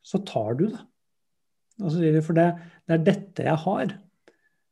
så 0.05 0.21
tar 0.28 0.59
du 0.59 0.69
det. 0.69 0.83
Og 1.78 1.88
så 1.90 1.97
sier 2.00 2.19
de, 2.19 2.25
For 2.25 2.37
det, 2.38 2.50
det 2.88 2.97
er 2.97 3.07
dette 3.07 3.47
jeg 3.47 3.64
har. 3.64 3.95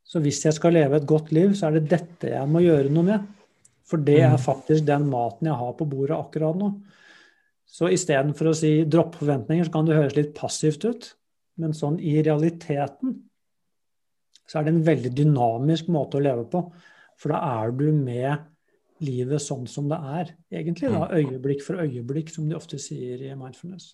Så 0.07 0.21
hvis 0.23 0.43
jeg 0.45 0.55
skal 0.55 0.75
leve 0.75 0.99
et 0.99 1.09
godt 1.09 1.33
liv, 1.35 1.53
så 1.57 1.67
er 1.67 1.77
det 1.77 1.89
dette 1.91 2.31
jeg 2.31 2.51
må 2.51 2.63
gjøre 2.63 2.91
noe 2.93 3.07
med. 3.09 3.27
For 3.87 4.03
det 4.03 4.19
er 4.21 4.35
mm. 4.35 4.43
faktisk 4.43 4.87
den 4.87 5.07
maten 5.11 5.49
jeg 5.49 5.59
har 5.59 5.75
på 5.79 5.87
bordet 5.87 6.17
akkurat 6.17 6.57
nå. 6.59 6.71
Så 7.67 7.89
istedenfor 7.91 8.51
å 8.51 8.55
si 8.55 8.71
'dropp 8.87 9.17
forventninger', 9.19 9.67
så 9.67 9.73
kan 9.73 9.87
det 9.87 9.97
høres 9.97 10.15
litt 10.15 10.35
passivt 10.35 10.85
ut. 10.87 11.09
Men 11.59 11.75
sånn 11.75 11.97
i 11.99 12.19
realiteten 12.23 13.17
så 14.47 14.59
er 14.59 14.67
det 14.67 14.73
en 14.75 14.85
veldig 14.87 15.11
dynamisk 15.15 15.89
måte 15.91 16.19
å 16.19 16.23
leve 16.23 16.45
på. 16.51 16.61
For 17.19 17.33
da 17.33 17.41
er 17.63 17.73
du 17.75 17.89
med 17.91 18.45
livet 19.03 19.43
sånn 19.43 19.67
som 19.69 19.87
det 19.91 19.97
er, 20.19 20.33
egentlig. 20.51 20.91
da, 20.91 21.05
mm. 21.05 21.15
Øyeblikk 21.19 21.63
for 21.65 21.81
øyeblikk, 21.83 22.31
som 22.33 22.47
de 22.49 22.57
ofte 22.57 22.79
sier 22.81 23.21
i 23.21 23.33
mindfulness. 23.37 23.91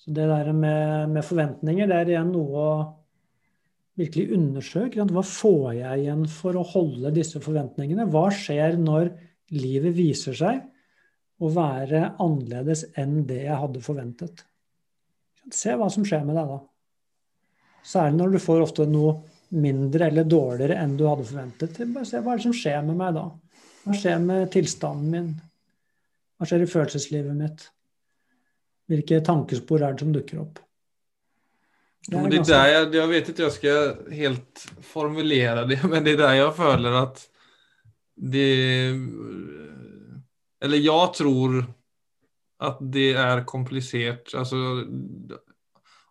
Så 0.00 0.14
det 0.16 0.26
der 0.30 0.52
med, 0.56 1.10
med 1.12 1.24
forventninger, 1.26 1.88
det 1.88 1.96
er 1.96 2.12
igjen 2.14 2.32
noe 2.32 2.64
å 2.64 2.72
virkelig 4.00 4.36
undersøke. 4.36 5.06
Hva 5.12 5.24
får 5.26 5.66
jeg 5.76 6.04
igjen 6.04 6.26
for 6.32 6.56
å 6.56 6.66
holde 6.72 7.12
disse 7.16 7.42
forventningene? 7.42 8.08
Hva 8.08 8.28
skjer 8.32 8.78
når 8.80 9.12
livet 9.52 9.96
viser 9.96 10.36
seg 10.36 10.62
å 11.40 11.50
være 11.52 12.14
annerledes 12.20 12.86
enn 13.00 13.22
det 13.28 13.42
jeg 13.46 13.60
hadde 13.60 13.84
forventet? 13.84 14.44
Se 15.52 15.74
hva 15.76 15.88
som 15.92 16.04
skjer 16.06 16.24
med 16.26 16.36
deg 16.38 16.48
da. 16.52 16.60
Særlig 17.90 18.18
når 18.20 18.34
du 18.34 18.42
får 18.44 18.64
ofte 18.64 18.86
noe 18.88 19.14
mindre 19.50 20.10
eller 20.10 20.26
dårligere 20.28 20.76
enn 20.78 20.96
du 20.98 21.06
hadde 21.08 21.26
forventet. 21.26 21.80
Bare 21.90 22.08
se 22.08 22.20
hva 22.22 22.36
som 22.40 22.54
skjer 22.54 22.84
med 22.86 22.98
meg 23.00 23.16
da. 23.16 23.26
Hva 23.90 23.98
skjer 23.98 24.20
med 24.22 24.50
tilstanden 24.54 25.06
min? 25.10 25.30
Hva 26.38 26.46
skjer 26.46 26.62
i 26.62 26.70
følelseslivet 26.70 27.34
mitt? 27.34 27.64
Hvilke 28.86 29.18
tankespor 29.26 29.82
er 29.82 29.96
det 29.96 30.04
som 30.04 30.12
dukker 30.14 30.42
opp? 30.44 30.60
Det 32.06 32.20
er 32.20 32.30
det 32.30 32.42
der 32.46 32.68
jeg, 32.70 32.84
jeg 32.94 33.10
vet 33.10 33.30
ikke 33.32 33.42
jeg 33.42 33.54
skal 33.56 34.12
helt 34.14 34.62
formulere 34.86 35.64
det, 35.66 35.80
men 35.90 36.06
det 36.06 36.14
er 36.14 36.20
der 36.22 36.36
jeg 36.38 36.52
føler 36.54 36.98
at 37.00 37.24
det 38.14 38.46
Eller 40.62 40.82
jeg 40.84 41.12
tror 41.18 41.58
at 42.60 42.82
det 42.94 43.08
er 43.16 43.42
komplisert. 43.48 44.34
Altså, 44.36 44.84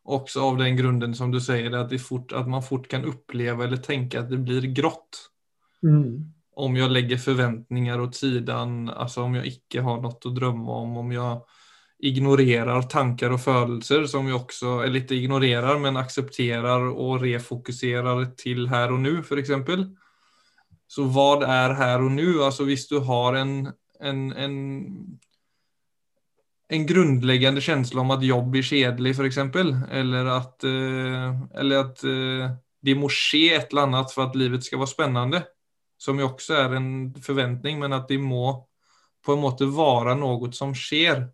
også 0.03 0.41
av 0.49 0.59
den 0.59 0.75
grunden 0.75 1.13
som 1.15 1.31
du 1.31 1.37
sier, 1.39 1.69
at, 1.77 1.93
fort, 2.01 2.33
at 2.33 2.49
man 2.49 2.65
fort 2.65 2.89
kan 2.89 3.05
oppleve 3.05 3.67
eller 3.67 3.77
tenke 3.77 4.19
at 4.19 4.31
det 4.31 4.41
blir 4.43 4.67
grått. 4.73 5.29
Mm 5.85 6.33
om 6.59 6.75
jeg 6.75 6.91
lägger 6.91 7.17
forventninger 7.17 8.01
åt 8.01 8.15
sidan, 8.15 8.89
alltså 8.89 9.23
om 9.23 9.35
jeg 9.39 9.53
ikke 9.53 9.83
har 9.85 10.01
noe 10.03 10.19
å 10.25 10.33
drømme 10.35 10.77
om, 10.83 10.97
om 11.03 11.11
jeg 11.15 11.39
ignorerer 12.09 12.85
tanker 12.91 13.33
og 13.35 13.41
følelser 13.43 14.05
som 14.07 14.27
jeg 14.27 14.37
også, 14.37 14.77
eller 14.85 15.03
ikke 15.03 15.17
ignorerer, 15.19 15.79
men 15.81 15.99
aksepterer 15.99 16.87
og 16.91 17.23
refokuserer 17.23 18.23
til 18.39 18.69
her 18.71 18.93
og 18.95 19.03
nå, 19.03 19.17
exempel. 19.39 19.89
Så 20.89 21.05
hva 21.11 21.43
er 21.45 21.75
her 21.77 22.05
og 22.05 22.13
nå? 22.15 22.39
Alltså 22.45 22.65
hvis 22.65 22.87
du 22.89 22.99
har 23.05 23.37
en, 23.37 23.53
en, 23.99 24.21
en, 24.31 24.55
en 26.71 26.87
grunnleggende 26.87 27.61
känsla 27.61 28.01
om 28.01 28.15
at 28.15 28.25
jobb 28.25 28.55
er 28.55 28.65
kjedelig, 28.71 29.13
f.eks., 29.19 29.43
eller 30.01 30.33
at, 30.39 30.65
eh, 30.65 31.29
eller 31.61 31.83
at 31.83 32.03
eh, 32.07 32.49
det 32.79 32.95
må 32.95 33.11
skje 33.11 33.59
et 33.59 33.73
eller 33.73 33.89
annet 33.89 34.15
for 34.15 34.29
at 34.29 34.39
livet 34.39 34.65
skal 34.65 34.81
være 34.81 34.95
spennende 34.95 35.43
som 35.99 36.19
jo 36.19 36.29
også 36.29 36.55
er 36.55 36.77
en 36.77 36.91
forventning, 37.23 37.79
men 37.81 37.95
at 37.95 38.07
det 38.09 38.19
må 38.23 38.53
på 39.25 39.35
en 39.35 39.43
måte 39.43 39.67
være 39.67 40.15
noe 40.19 40.51
som 40.55 40.71
skjer 40.77 41.25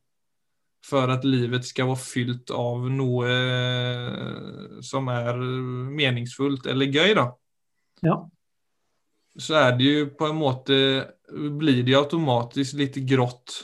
for 0.85 1.09
at 1.13 1.25
livet 1.25 1.65
skal 1.65 1.89
være 1.89 2.01
fylt 2.01 2.53
av 2.53 2.85
noe 2.93 3.29
eh, 3.29 4.79
som 4.85 5.09
er 5.13 5.37
meningsfullt 6.01 6.67
eller 6.69 6.91
gøy, 6.93 7.13
da. 7.17 7.27
Ja. 8.05 8.17
Så 9.37 9.57
er 9.59 9.77
det 9.77 9.85
jo 9.85 10.09
på 10.15 10.29
en 10.29 10.37
måte 10.39 10.75
Blir 11.25 11.81
det 11.83 11.95
automatisk 11.97 12.77
litt 12.79 12.99
grått 13.07 13.55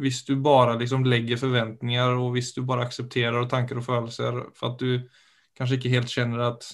hvis 0.00 0.22
du 0.24 0.36
bare 0.40 0.76
liksom 0.78 1.02
legger 1.04 1.38
forventninger, 1.40 2.14
og 2.14 2.36
hvis 2.36 2.52
du 2.54 2.62
bare 2.62 2.86
aksepterer 2.86 3.48
tanker 3.50 3.80
og 3.80 3.84
følelser 3.84 4.38
for 4.54 4.70
at 4.70 4.78
du 4.78 5.08
kanskje 5.58 5.80
ikke 5.80 5.92
helt 5.96 6.12
kjenner 6.12 6.44
at 6.46 6.68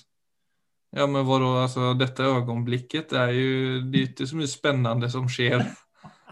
ja, 0.96 1.06
men 1.06 1.26
vadå, 1.26 1.56
alltså 1.56 1.94
detta 1.94 2.24
ögonblicket 2.24 3.12
är 3.12 3.28
ju, 3.28 3.80
det 3.80 3.98
är 3.98 4.02
inte 4.02 4.26
så 4.26 4.36
mye 4.36 4.48
spennende 4.48 5.10
som 5.10 5.28
skjer 5.28 5.60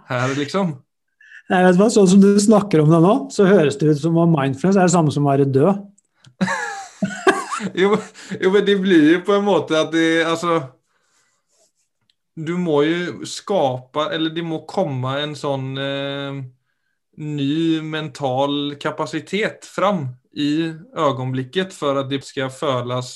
her, 0.09 0.35
liksom. 0.39 0.71
Nei, 1.53 1.59
vet 1.67 1.77
du 1.77 1.83
hva, 1.83 1.91
Sånn 1.93 2.09
som 2.09 2.23
du 2.23 2.31
snakker 2.41 2.81
om 2.81 2.89
det 2.89 3.01
nå, 3.05 3.15
så 3.35 3.45
høres 3.45 3.77
det 3.77 3.93
ut 3.93 4.01
som 4.01 4.17
om 4.17 4.33
mindfulness 4.33 4.79
er 4.81 4.89
det 4.89 4.95
samme 4.95 5.13
som 5.13 5.27
å 5.27 5.35
være 5.35 5.51
død. 5.53 5.83
jo, 7.83 7.91
jo, 8.41 8.55
men 8.55 8.65
det 8.65 8.79
blir 8.81 9.11
jo 9.11 9.21
på 9.27 9.37
en 9.37 9.45
måte 9.47 9.77
at 9.79 9.93
det 9.93 10.25
Altså 10.27 10.57
Du 12.35 12.57
må 12.59 12.81
jo 12.83 13.29
skape 13.29 14.09
Eller 14.11 14.33
det 14.35 14.43
må 14.43 14.65
komme 14.67 15.13
en 15.23 15.37
sånn 15.39 15.69
eh, 15.79 16.41
ny 17.23 17.85
mental 17.87 18.75
kapasitet 18.83 19.69
fram 19.69 20.09
i 20.35 20.73
øyeblikket 20.99 21.77
for 21.77 22.01
at 22.01 22.11
det 22.11 22.25
skal 22.27 22.51
føles 22.51 23.13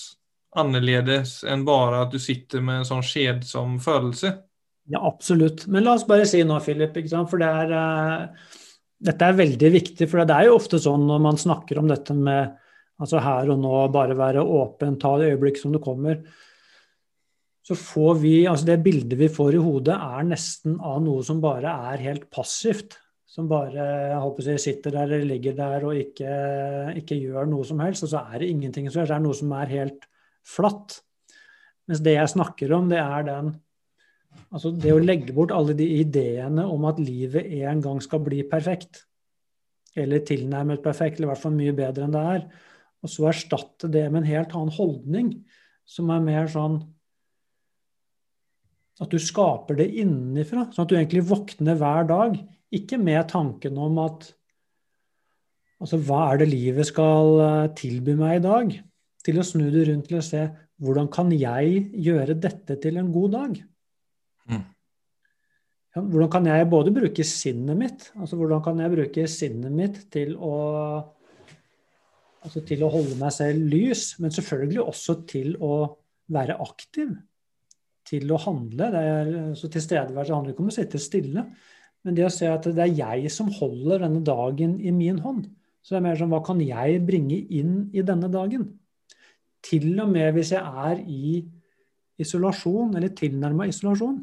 annerledes 0.61 1.41
enn 1.49 1.65
bare 1.67 2.05
at 2.05 2.13
du 2.15 2.19
sitter 2.23 2.63
med 2.65 2.83
en 2.83 2.89
sånn 2.89 3.05
kjedsom 3.07 3.79
følelse. 3.83 4.35
Ja, 4.89 5.03
absolutt. 5.05 5.67
Men 5.69 5.85
la 5.85 5.99
oss 5.99 6.07
bare 6.09 6.27
si 6.29 6.41
nå, 6.47 6.57
Philip, 6.65 6.97
for 7.29 7.43
det 7.43 7.49
er, 7.49 7.75
uh, 7.77 8.55
dette 9.05 9.27
er 9.27 9.37
veldig 9.37 9.73
viktig. 9.75 10.09
For 10.09 10.25
det 10.25 10.37
er 10.37 10.49
jo 10.49 10.57
ofte 10.57 10.81
sånn 10.81 11.05
når 11.11 11.25
man 11.27 11.41
snakker 11.41 11.81
om 11.81 11.91
dette 11.91 12.17
med 12.17 12.57
altså 12.99 13.21
her 13.23 13.53
og 13.53 13.61
nå, 13.63 13.73
bare 13.95 14.17
være 14.19 14.43
åpen, 14.43 14.99
ta 14.99 15.15
det 15.21 15.33
øyeblikk 15.35 15.61
som 15.61 15.75
det 15.75 15.83
kommer. 15.85 16.23
Så 17.69 17.77
får 17.77 18.15
vi, 18.23 18.33
altså 18.49 18.65
Det 18.71 18.79
bildet 18.81 19.19
vi 19.21 19.29
får 19.29 19.59
i 19.59 19.61
hodet, 19.63 19.95
er 19.95 20.25
nesten 20.25 20.79
av 20.81 21.03
noe 21.05 21.23
som 21.27 21.43
bare 21.43 21.75
er 21.93 22.05
helt 22.07 22.31
passivt. 22.33 22.97
Som 23.29 23.47
bare 23.51 23.77
jeg 23.77 24.21
håper 24.25 24.47
jeg, 24.55 24.61
sitter 24.63 24.95
der 24.95 25.11
eller 25.13 25.29
ligger 25.29 25.53
der 25.55 25.85
og 25.85 25.99
ikke, 26.01 26.31
ikke 26.97 27.19
gjør 27.21 27.51
noe 27.51 27.67
som 27.69 27.83
helst. 27.85 28.07
Og 28.07 28.15
så 28.15 28.25
er 28.25 28.41
det 28.41 28.49
ingenting 28.49 28.89
som 28.89 29.03
skjer. 29.03 29.11
Det 29.13 29.19
er 29.19 29.27
noe 29.27 29.37
som 29.37 29.53
er 29.53 29.75
helt 29.75 30.09
flatt. 30.49 31.01
Mens 31.89 32.03
det 32.05 32.17
jeg 32.17 32.35
snakker 32.35 32.73
om, 32.77 32.91
det 32.93 33.01
er 33.03 33.27
den 33.29 33.57
Altså 34.53 34.71
det 34.71 34.93
å 34.93 35.01
legge 35.01 35.33
bort 35.35 35.53
alle 35.53 35.75
de 35.77 35.87
ideene 35.99 36.63
om 36.69 36.85
at 36.89 37.01
livet 37.01 37.49
en 37.65 37.81
gang 37.85 37.99
skal 38.05 38.21
bli 38.25 38.43
perfekt. 38.49 39.03
Eller 39.99 40.23
tilnærmet 40.25 40.83
perfekt, 40.85 41.19
eller 41.19 41.29
i 41.29 41.31
hvert 41.33 41.43
fall 41.43 41.57
mye 41.57 41.75
bedre 41.77 42.07
enn 42.07 42.15
det 42.15 42.23
er. 42.37 42.45
Og 43.03 43.13
så 43.13 43.29
erstatte 43.31 43.91
det 43.93 44.05
med 44.09 44.23
en 44.23 44.31
helt 44.31 44.55
annen 44.55 44.75
holdning, 44.77 45.33
som 45.89 46.13
er 46.15 46.25
mer 46.25 46.49
sånn 46.53 46.79
at 49.03 49.13
du 49.13 49.19
skaper 49.23 49.79
det 49.79 49.89
innenfra. 50.03 50.69
Sånn 50.73 50.87
at 50.87 50.93
du 50.93 50.97
egentlig 50.99 51.27
våkner 51.29 51.79
hver 51.79 52.09
dag. 52.09 52.39
Ikke 52.75 52.99
med 53.01 53.29
tanken 53.33 53.79
om 53.81 54.03
at 54.07 54.33
Altså, 55.79 55.95
hva 56.03 56.33
er 56.33 56.41
det 56.41 56.49
livet 56.51 56.89
skal 56.89 57.37
eh, 57.39 57.69
tilby 57.79 58.17
meg 58.19 58.41
i 58.41 58.43
dag? 58.43 58.73
Til 59.27 59.41
å 59.41 59.47
snu 59.47 59.67
det 59.75 59.89
rundt 59.89 60.09
til 60.09 60.21
å 60.21 60.25
se 60.25 60.45
hvordan 60.79 61.09
kan 61.11 61.31
jeg 61.35 61.85
gjøre 61.99 62.39
dette 62.39 62.79
til 62.83 63.01
en 63.01 63.11
god 63.13 63.35
dag? 63.35 63.61
Mm. 64.49 64.65
Ja, 65.97 66.03
hvordan 66.03 66.33
kan 66.33 66.47
jeg 66.47 66.69
både 66.71 66.95
bruke 66.95 67.25
sinnet 67.27 67.79
mitt, 67.79 68.11
altså 68.19 68.39
hvordan 68.39 68.63
kan 68.65 68.83
jeg 68.83 68.95
bruke 68.95 69.25
sinnet 69.31 69.75
mitt 69.75 70.05
til 70.15 70.37
å 70.39 70.55
altså 72.45 72.63
til 72.67 72.85
å 72.87 72.93
holde 72.93 73.17
meg 73.19 73.33
selv 73.35 73.65
lys, 73.73 74.13
men 74.23 74.33
selvfølgelig 74.33 74.85
også 74.85 75.17
til 75.29 75.57
å 75.61 75.73
være 76.33 76.61
aktiv. 76.65 77.17
til 78.09 78.31
å 78.33 78.39
handle. 78.41 78.87
Det 78.89 79.01
er, 79.05 79.27
så 79.53 79.69
Tilstedeværelse 79.69 80.33
handler 80.33 80.55
ikke 80.55 80.63
om 80.65 80.71
å 80.71 80.73
sitte 80.73 80.97
stille, 80.97 81.43
men 82.01 82.15
det 82.17 82.23
å 82.25 82.31
se 82.33 82.47
at 82.49 82.65
det 82.65 82.81
er 82.81 82.95
jeg 82.97 83.33
som 83.35 83.51
holder 83.53 84.01
denne 84.07 84.23
dagen 84.25 84.79
i 84.81 84.89
min 84.97 85.19
hånd. 85.21 85.43
Så 85.85 85.93
det 85.93 85.99
er 85.99 86.05
mer 86.07 86.17
sånn 86.17 86.33
hva 86.33 86.41
kan 86.47 86.63
jeg 86.65 87.03
bringe 87.05 87.37
inn 87.37 87.91
i 87.93 88.01
denne 88.01 88.31
dagen? 88.33 88.65
Til 89.65 89.91
og 90.01 90.11
med 90.13 90.35
hvis 90.37 90.53
jeg 90.55 90.63
er 90.63 91.01
i 91.03 91.41
isolasjon, 92.19 92.95
eller 92.99 93.15
tilnærma 93.15 93.67
isolasjon, 93.71 94.21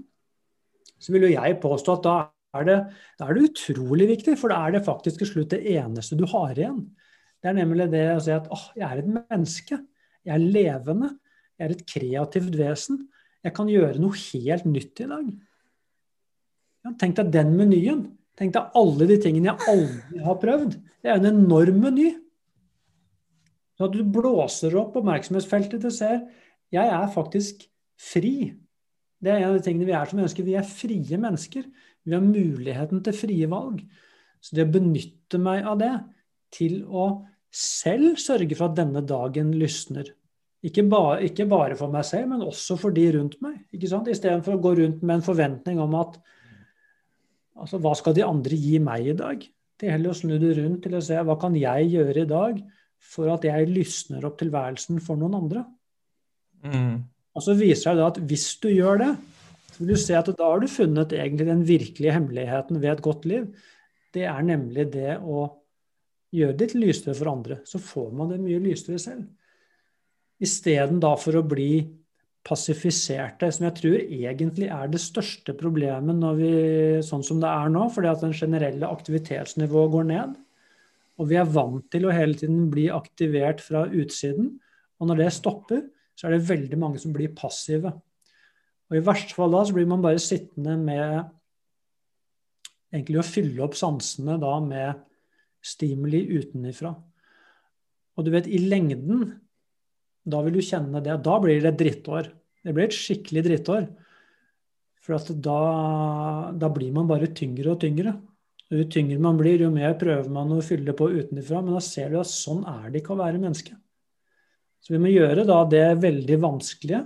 så 0.99 1.13
vil 1.13 1.27
jo 1.27 1.33
jeg 1.35 1.59
påstå 1.63 1.97
at 1.97 2.05
da 2.05 2.15
er, 2.55 2.67
det, 2.67 2.77
da 3.19 3.27
er 3.27 3.37
det 3.37 3.49
utrolig 3.49 4.07
viktig, 4.13 4.37
for 4.39 4.51
da 4.51 4.61
er 4.63 4.77
det 4.77 4.85
faktisk 4.85 5.21
til 5.21 5.31
slutt 5.31 5.51
det 5.55 5.63
eneste 5.75 6.17
du 6.19 6.25
har 6.31 6.55
igjen. 6.55 6.85
Det 7.43 7.51
er 7.51 7.57
nemlig 7.59 7.89
det 7.91 8.05
å 8.15 8.21
si 8.23 8.31
at 8.33 8.47
åh, 8.51 8.63
jeg 8.79 8.87
er 8.87 9.01
et 9.01 9.11
menneske. 9.11 9.79
Jeg 10.25 10.33
er 10.33 10.45
levende. 10.55 11.11
Jeg 11.59 11.67
er 11.67 11.73
et 11.75 11.83
kreativt 11.87 12.55
vesen. 12.57 13.03
Jeg 13.45 13.53
kan 13.55 13.69
gjøre 13.69 14.01
noe 14.01 14.17
helt 14.17 14.65
nytt 14.65 15.03
i 15.03 15.09
dag. 15.11 15.27
Ja, 16.85 16.93
tenk 17.01 17.19
deg 17.19 17.29
den 17.35 17.53
menyen. 17.59 18.05
Tenk 18.35 18.55
deg 18.55 18.75
alle 18.75 19.07
de 19.07 19.19
tingene 19.21 19.51
jeg 19.51 19.69
aldri 19.71 20.23
har 20.25 20.39
prøvd. 20.41 20.75
Det 21.05 21.11
er 21.11 21.21
en 21.21 21.29
enorm 21.29 21.77
meny. 21.85 22.09
Så 23.75 23.87
at 23.87 23.95
du 23.95 24.03
blåser 24.07 24.75
opp 24.79 24.95
oppmerksomhetsfeltet 25.01 25.83
til 25.83 25.93
ser 25.93 26.21
jeg 26.73 26.91
er 26.91 27.11
faktisk 27.13 27.65
fri. 28.01 28.53
Det 29.21 29.31
er 29.31 29.41
en 29.41 29.51
av 29.51 29.57
de 29.57 29.63
tingene 29.65 29.87
vi 29.87 29.95
er 29.95 30.09
som 30.09 30.19
mennesker. 30.19 30.47
Vi 30.47 30.57
er 30.57 30.67
frie 30.67 31.19
mennesker. 31.21 31.63
Vi 32.05 32.13
har 32.15 32.23
muligheten 32.23 33.03
til 33.05 33.15
frie 33.15 33.47
valg. 33.51 33.81
Så 34.43 34.57
det 34.57 34.67
å 34.67 34.73
benytte 34.75 35.39
meg 35.41 35.65
av 35.65 35.79
det 35.81 35.93
til 36.55 36.83
å 36.85 37.07
selv 37.55 38.19
sørge 38.21 38.55
for 38.57 38.69
at 38.69 38.77
denne 38.77 39.01
dagen 39.07 39.53
lysner. 39.57 40.11
Ikke 40.65 40.83
bare, 40.89 41.19
ikke 41.27 41.45
bare 41.49 41.77
for 41.77 41.93
meg 41.93 42.05
selv, 42.07 42.31
men 42.33 42.43
også 42.45 42.77
for 42.81 42.93
de 42.95 43.05
rundt 43.15 43.37
meg. 43.43 43.59
ikke 43.73 43.89
sant? 43.91 44.09
Istedenfor 44.09 44.57
å 44.57 44.63
gå 44.63 44.73
rundt 44.79 45.03
med 45.03 45.19
en 45.19 45.25
forventning 45.25 45.81
om 45.81 45.93
at 45.99 46.17
altså, 47.55 47.79
hva 47.81 47.93
skal 47.97 48.15
de 48.17 48.25
andre 48.25 48.57
gi 48.57 48.79
meg 48.83 49.11
i 49.13 49.17
dag? 49.17 49.45
Til 49.79 49.91
heller 49.91 50.13
å 50.13 50.17
snu 50.17 50.37
det 50.41 50.55
rundt 50.57 50.81
til 50.85 50.97
å 50.97 51.03
se 51.03 51.19
hva 51.21 51.37
kan 51.39 51.55
jeg 51.59 51.91
gjøre 51.93 52.23
i 52.23 52.29
dag 52.29 52.63
for 53.01 53.31
at 53.33 53.45
jeg 53.47 53.69
lysner 53.71 54.25
opp 54.27 54.39
tilværelsen 54.41 55.01
for 55.03 55.19
noen 55.19 55.37
andre. 55.37 55.65
Mm. 56.65 57.03
Og 57.35 57.43
så 57.43 57.55
viser 57.57 57.97
det 57.97 58.05
at 58.05 58.19
hvis 58.29 58.47
du 58.63 58.69
gjør 58.71 59.01
det, 59.03 59.11
så 59.71 59.81
vil 59.81 59.91
du 59.91 59.99
se 59.99 60.15
at 60.15 60.31
da 60.31 60.47
har 60.47 60.61
du 60.63 60.71
funnet 60.71 61.13
egentlig 61.15 61.47
den 61.49 61.63
virkelige 61.67 62.15
hemmeligheten 62.15 62.79
ved 62.79 62.93
et 62.93 63.03
godt 63.03 63.25
liv. 63.27 63.49
Det 64.15 64.23
er 64.31 64.47
nemlig 64.47 64.87
det 64.93 65.17
å 65.19 65.49
gjøre 66.35 66.55
det 66.59 66.69
til 66.71 66.85
lysere 66.85 67.15
for 67.17 67.31
andre. 67.33 67.59
Så 67.67 67.81
får 67.83 68.13
man 68.15 68.31
det 68.31 68.39
mye 68.43 68.61
lysere 68.63 69.01
selv. 69.01 69.27
Isteden 70.43 71.01
da 71.03 71.13
for 71.19 71.39
å 71.39 71.43
bli 71.47 71.83
passifiserte, 72.45 73.49
som 73.51 73.65
jeg 73.65 73.77
tror 73.79 73.97
egentlig 73.99 74.67
er 74.69 74.89
det 74.91 75.01
største 75.01 75.55
problemet 75.57 76.17
når 76.19 76.39
vi, 76.39 76.51
sånn 77.05 77.23
som 77.25 77.39
det 77.41 77.49
er 77.49 77.71
nå, 77.73 77.87
fordi 77.91 78.11
at 78.11 78.21
den 78.21 78.35
generelle 78.37 78.91
aktivitetsnivået 78.91 79.93
går 79.95 80.07
ned. 80.11 80.35
Og 81.19 81.29
vi 81.29 81.37
er 81.39 81.47
vant 81.47 81.85
til 81.93 82.07
å 82.07 82.13
hele 82.13 82.35
tiden 82.37 82.67
bli 82.71 82.89
aktivert 82.91 83.63
fra 83.63 83.85
utsiden. 83.87 84.51
Og 84.99 85.09
når 85.09 85.21
det 85.21 85.31
stopper, 85.37 85.85
så 86.15 86.27
er 86.27 86.35
det 86.35 86.47
veldig 86.49 86.79
mange 86.79 86.99
som 87.01 87.13
blir 87.15 87.35
passive. 87.35 87.91
Og 88.89 88.99
i 88.99 89.03
verste 89.03 89.35
fall 89.35 89.55
da 89.55 89.63
så 89.65 89.75
blir 89.75 89.87
man 89.89 90.03
bare 90.03 90.21
sittende 90.21 90.75
med 90.79 91.23
egentlig 92.93 93.19
å 93.19 93.27
fylle 93.27 93.63
opp 93.65 93.75
sansene 93.77 94.37
da 94.41 94.53
med 94.63 95.01
stimuli 95.65 96.21
utenifra. 96.35 96.93
Og 98.15 98.27
du 98.27 98.31
vet, 98.31 98.47
i 98.47 98.61
lengden, 98.61 99.25
da 100.25 100.41
vil 100.45 100.55
du 100.57 100.63
kjenne 100.63 101.01
det. 101.03 101.17
Da 101.25 101.39
blir 101.41 101.59
det 101.61 101.73
et 101.73 101.81
drittår. 101.81 102.29
Det 102.63 102.73
blir 102.73 102.87
et 102.87 102.95
skikkelig 102.95 103.43
drittår. 103.45 103.87
For 105.05 105.33
da, 105.45 105.59
da, 106.57 106.69
blir 106.73 106.93
man 106.95 107.09
bare 107.09 107.29
tyngre 107.37 107.75
og 107.75 107.81
tyngre. 107.83 108.15
Jo 108.73 108.85
tyngre 108.89 109.19
man 109.21 109.37
blir, 109.37 109.61
jo 109.61 109.69
mer 109.73 109.93
prøver 109.99 110.29
man 110.33 110.53
å 110.55 110.61
fylle 110.65 110.95
på 110.97 111.09
utenfra. 111.13 111.61
Men 111.61 111.77
da 111.77 111.81
ser 111.85 112.13
du 112.13 112.19
at 112.21 112.31
sånn 112.31 112.63
er 112.69 112.87
det 112.89 113.03
ikke 113.03 113.13
å 113.13 113.19
være 113.21 113.41
menneske. 113.41 113.75
Så 114.81 114.93
vi 114.93 115.01
må 115.01 115.11
gjøre 115.11 115.45
da 115.47 115.59
det 115.69 115.85
veldig 116.01 116.39
vanskelige. 116.41 117.03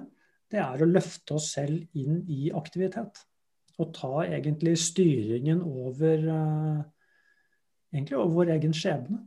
Det 0.49 0.59
er 0.59 0.81
å 0.81 0.89
løfte 0.89 1.35
oss 1.37 1.51
selv 1.55 1.99
inn 1.99 2.23
i 2.31 2.49
aktivitet. 2.55 3.21
Og 3.79 3.91
ta 3.95 4.23
egentlig 4.25 4.73
styringen 4.81 5.61
over 5.63 6.23
uh, 6.27 6.79
egentlig 7.93 8.17
over 8.17 8.33
vår 8.41 8.55
egen 8.57 8.75
skjebne. 8.75 9.21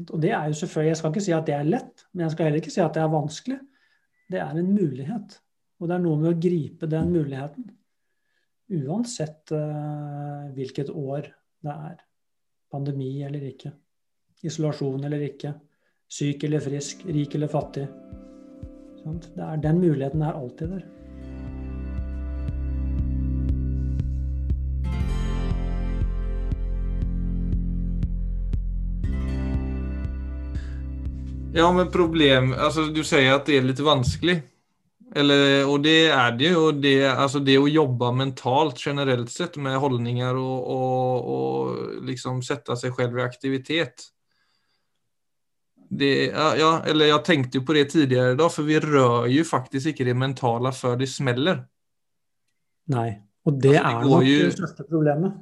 Og 0.00 0.16
det 0.22 0.30
er 0.32 0.46
jo 0.48 0.56
selvfølgelig, 0.60 0.88
Jeg 0.88 0.96
skal 0.96 1.10
ikke 1.12 1.26
si 1.26 1.34
at 1.34 1.46
det 1.46 1.54
er 1.54 1.68
lett, 1.68 2.06
men 2.12 2.24
jeg 2.24 2.34
skal 2.34 2.46
heller 2.46 2.62
ikke 2.62 2.74
si 2.74 2.82
at 2.82 2.94
det 2.94 3.02
er 3.02 3.14
vanskelig. 3.14 3.58
Det 4.30 4.40
er 4.40 4.58
en 4.58 4.74
mulighet. 4.74 5.38
Og 5.80 5.88
det 5.88 5.96
er 5.96 6.02
noe 6.04 6.20
med 6.20 6.30
å 6.30 6.40
gripe 6.40 6.86
den 6.86 7.10
muligheten. 7.14 7.70
Uansett 8.70 9.50
uh, 9.52 10.46
hvilket 10.54 10.90
år 10.90 11.26
det 11.66 11.72
er. 11.74 11.96
Pandemi 12.70 13.18
eller 13.26 13.42
ikke. 13.48 13.72
Isolasjon 14.46 15.02
eller 15.04 15.26
ikke. 15.26 15.56
Syk 16.10 16.44
eller 16.46 16.62
frisk, 16.62 17.02
rik 17.06 17.34
eller 17.34 17.50
fattig. 17.50 17.88
Det 19.00 19.42
er, 19.42 19.56
den 19.62 19.80
muligheten 19.82 20.22
er 20.22 20.38
alltid 20.38 20.76
der. 20.76 20.86
Ja, 31.52 31.72
men 31.72 31.90
problem 31.90 32.52
altså, 32.54 32.86
Du 32.94 33.02
sier 33.02 33.34
at 33.34 33.48
det 33.50 33.58
er 33.58 33.66
litt 33.66 33.82
vanskelig. 33.82 34.38
Eller, 35.16 35.64
og 35.66 35.80
det 35.82 36.12
er 36.14 36.36
det 36.38 36.52
jo. 36.52 36.68
Det, 36.70 36.94
altså 37.10 37.40
det 37.42 37.56
å 37.58 37.66
jobbe 37.70 38.12
mentalt 38.14 38.78
generelt 38.78 39.32
sett 39.32 39.58
med 39.58 39.78
holdninger 39.82 40.38
og, 40.38 40.70
og, 40.76 41.30
og 41.34 42.06
liksom 42.06 42.44
sette 42.46 42.78
seg 42.78 42.94
selv 42.94 43.18
i 43.18 43.26
aktivitet 43.26 44.10
det, 45.90 46.30
ja, 46.30 46.70
eller 46.86 47.10
jeg 47.10 47.22
tenkte 47.26 47.58
jo 47.58 47.66
på 47.66 47.74
det 47.74 47.88
tidligere 47.90 48.36
da, 48.38 48.46
for 48.52 48.66
vi 48.68 48.78
rør 48.78 49.26
jo 49.30 49.42
faktisk 49.46 49.90
ikke 49.90 50.06
det 50.06 50.14
mentale 50.14 50.70
før 50.74 50.94
det 51.00 51.08
smeller. 51.10 51.64
Nei, 52.94 53.08
og 53.46 53.58
det 53.58 53.74
altså, 53.80 53.90
er 53.90 54.06
nok 54.06 54.26
jo... 54.28 54.36
det 54.44 54.52
største 54.54 54.86
problemet. 54.86 55.38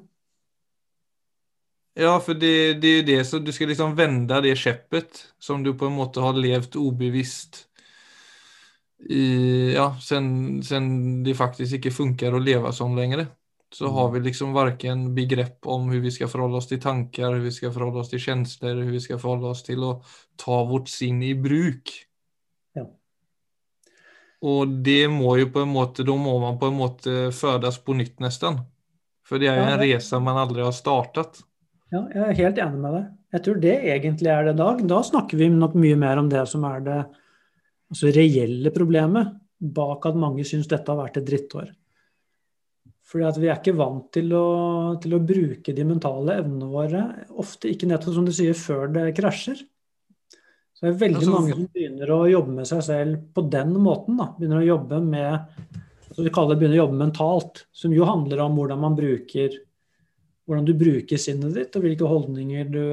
Ja, 1.98 2.14
for 2.22 2.38
det, 2.38 2.78
det 2.80 2.92
er 3.00 3.06
det 3.08 3.18
så 3.26 3.40
du 3.42 3.50
skal 3.52 3.72
liksom 3.72 3.96
vende 3.98 4.38
det 4.44 4.54
skjeppet 4.56 5.24
som 5.42 5.64
du 5.66 5.72
på 5.76 5.88
en 5.90 5.96
måte 5.98 6.22
har 6.22 6.36
levd 6.38 6.78
ubevisst 6.78 7.66
i, 8.98 9.74
ja, 9.74 9.92
sen, 10.02 10.62
sen 10.66 10.88
det 11.24 11.36
faktisk 11.38 11.78
ikke 11.78 11.94
funker 11.94 12.34
å 12.34 12.42
leve 12.42 12.72
sånn 12.74 12.96
lenger 12.98 13.28
så 13.70 13.88
har 13.88 14.10
vi 14.10 14.20
liksom 14.20 14.54
verken 14.56 15.14
begrepp 15.14 15.66
om 15.66 15.88
hvordan 15.88 16.04
vi 16.06 16.12
skal 16.12 16.30
forholde 16.32 16.60
oss 16.60 16.70
til 16.70 16.80
tanker, 16.80 17.26
hvordan 17.26 17.44
vi 17.44 17.52
skal 17.52 17.72
forholde 17.74 18.00
oss 18.00 18.12
til 18.12 18.22
følelser, 18.22 18.70
hvordan 18.72 18.94
vi 18.94 19.02
skal 19.04 19.20
forholde 19.20 19.50
oss 19.52 19.62
til 19.66 19.84
å 19.84 19.90
ta 20.40 20.62
vårt 20.68 20.88
sinn 20.88 21.20
i 21.22 21.34
bruk. 21.36 21.92
Ja. 22.78 22.86
Og 24.48 24.72
det 24.86 25.02
må 25.12 25.36
jo 25.42 25.50
på 25.52 25.66
en 25.66 25.74
måte, 25.74 26.06
da 26.06 26.16
må 26.16 26.38
man 26.40 26.56
på 26.60 26.72
en 26.72 26.80
måte 26.80 27.18
fødes 27.36 27.80
på 27.84 27.98
nytt 27.98 28.16
nesten. 28.24 28.62
For 29.28 29.40
det 29.40 29.50
er 29.52 29.60
jo 29.60 29.68
en 29.68 29.82
reise 29.82 30.22
man 30.24 30.40
aldri 30.40 30.64
har 30.64 30.72
startet. 30.72 31.42
Ja, 31.92 32.06
jeg 32.14 32.24
er 32.24 32.40
helt 32.40 32.60
enig 32.64 32.80
med 32.80 32.94
deg. 32.96 33.06
Jeg 33.36 33.44
tror 33.44 33.58
det 33.60 33.74
egentlig 33.92 34.30
er 34.32 34.46
det 34.46 34.56
Dag. 34.56 34.80
Da 34.88 35.02
snakker 35.04 35.36
vi 35.36 35.50
nok 35.52 35.74
mye 35.76 35.96
mer 36.00 36.20
om 36.20 36.30
det 36.32 36.46
som 36.48 36.64
er 36.64 36.80
det 36.84 37.00
altså 37.88 38.12
reelle 38.14 38.72
problemet 38.74 39.34
bak 39.58 40.06
at 40.06 40.18
mange 40.18 40.44
syns 40.46 40.68
dette 40.70 40.90
har 40.90 41.00
vært 41.00 41.18
et 41.20 41.26
drittår. 41.26 41.72
Fordi 43.08 43.24
at 43.24 43.40
vi 43.40 43.48
er 43.48 43.56
ikke 43.56 43.76
vant 43.78 44.04
til 44.12 44.30
å, 44.36 44.46
til 45.00 45.16
å, 45.16 45.22
bruke 45.24 45.72
de 45.74 45.86
mentale 45.88 46.36
evnene 46.42 46.68
våre. 46.68 47.02
Ofte 47.40 47.70
ikke 47.72 47.88
nettopp 47.88 48.18
som 48.18 48.26
du 48.28 48.34
sier, 48.36 48.52
før 48.52 48.92
det 48.92 49.06
krasjer. 49.16 49.62
Så 50.76 50.84
det 50.84 50.90
er 50.92 50.98
veldig 51.00 51.22
altså, 51.22 51.34
mange 51.34 51.56
som 51.56 51.70
begynner 51.74 52.12
å 52.14 52.18
jobbe 52.28 52.56
med 52.60 52.68
seg 52.68 52.82
selv 52.84 53.22
på 53.34 53.46
den 53.50 53.72
måten. 53.80 54.20
Da. 54.20 54.28
Begynner 54.36 54.60
å 54.60 54.68
jobbe 54.68 55.00
med 55.02 55.78
så 56.08 56.24
vi 56.24 56.32
kaller 56.34 56.56
det 56.56 56.60
begynner 56.60 56.78
å 56.78 56.84
jobbe 56.84 57.00
mentalt. 57.00 57.64
Som 57.74 57.96
jo 57.96 58.06
handler 58.08 58.44
om 58.44 58.60
hvordan 58.60 58.84
man 58.84 58.96
bruker 58.98 59.56
hvordan 60.48 60.64
du 60.64 60.72
bruker 60.80 61.20
sinnet 61.20 61.52
ditt, 61.52 61.74
og 61.76 61.84
hvilke 61.84 62.08
holdninger 62.08 62.70
du, 62.72 62.84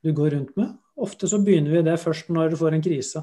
du 0.00 0.14
går 0.16 0.32
rundt 0.32 0.54
med. 0.56 0.72
Ofte 1.00 1.28
så 1.30 1.40
begynner 1.42 1.78
vi 1.78 1.84
det 1.86 2.00
først 2.02 2.28
når 2.32 2.52
du 2.52 2.58
får 2.60 2.76
en 2.76 2.84
krise. 2.84 3.22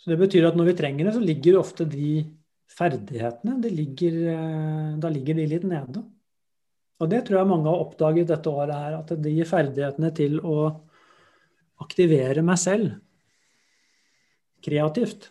Så 0.00 0.12
det 0.12 0.18
betyr 0.20 0.48
at 0.48 0.56
når 0.56 0.70
vi 0.70 0.78
trenger 0.78 1.08
det, 1.08 1.14
så 1.16 1.22
ligger 1.24 1.60
ofte 1.60 1.86
de 1.88 2.16
ferdighetene, 2.74 3.56
ligger, 3.72 4.18
eh, 4.32 4.90
da 5.00 5.10
ligger 5.12 5.38
de 5.38 5.46
litt 5.48 5.64
nede. 5.68 6.02
Og 7.00 7.10
det 7.10 7.24
tror 7.26 7.40
jeg 7.40 7.50
mange 7.50 7.70
har 7.70 7.84
oppdaget 7.84 8.28
dette 8.30 8.50
året 8.50 8.74
her, 8.74 8.98
at 9.00 9.14
de 9.24 9.32
ferdighetene 9.48 10.10
til 10.16 10.38
å 10.40 10.58
aktivere 11.84 12.44
meg 12.46 12.60
selv 12.60 12.92
kreativt 14.64 15.26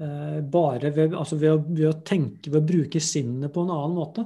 eh, 0.00 0.38
bare 0.40 0.92
ved, 0.94 1.16
altså 1.16 1.36
ved, 1.40 1.50
å, 1.50 1.58
ved, 1.66 1.88
å, 1.90 1.98
tenke, 2.06 2.52
ved 2.52 2.62
å 2.62 2.68
bruke 2.68 3.02
sinnet 3.02 3.52
på 3.52 3.64
en 3.64 3.74
annen 3.74 3.98
måte. 3.98 4.24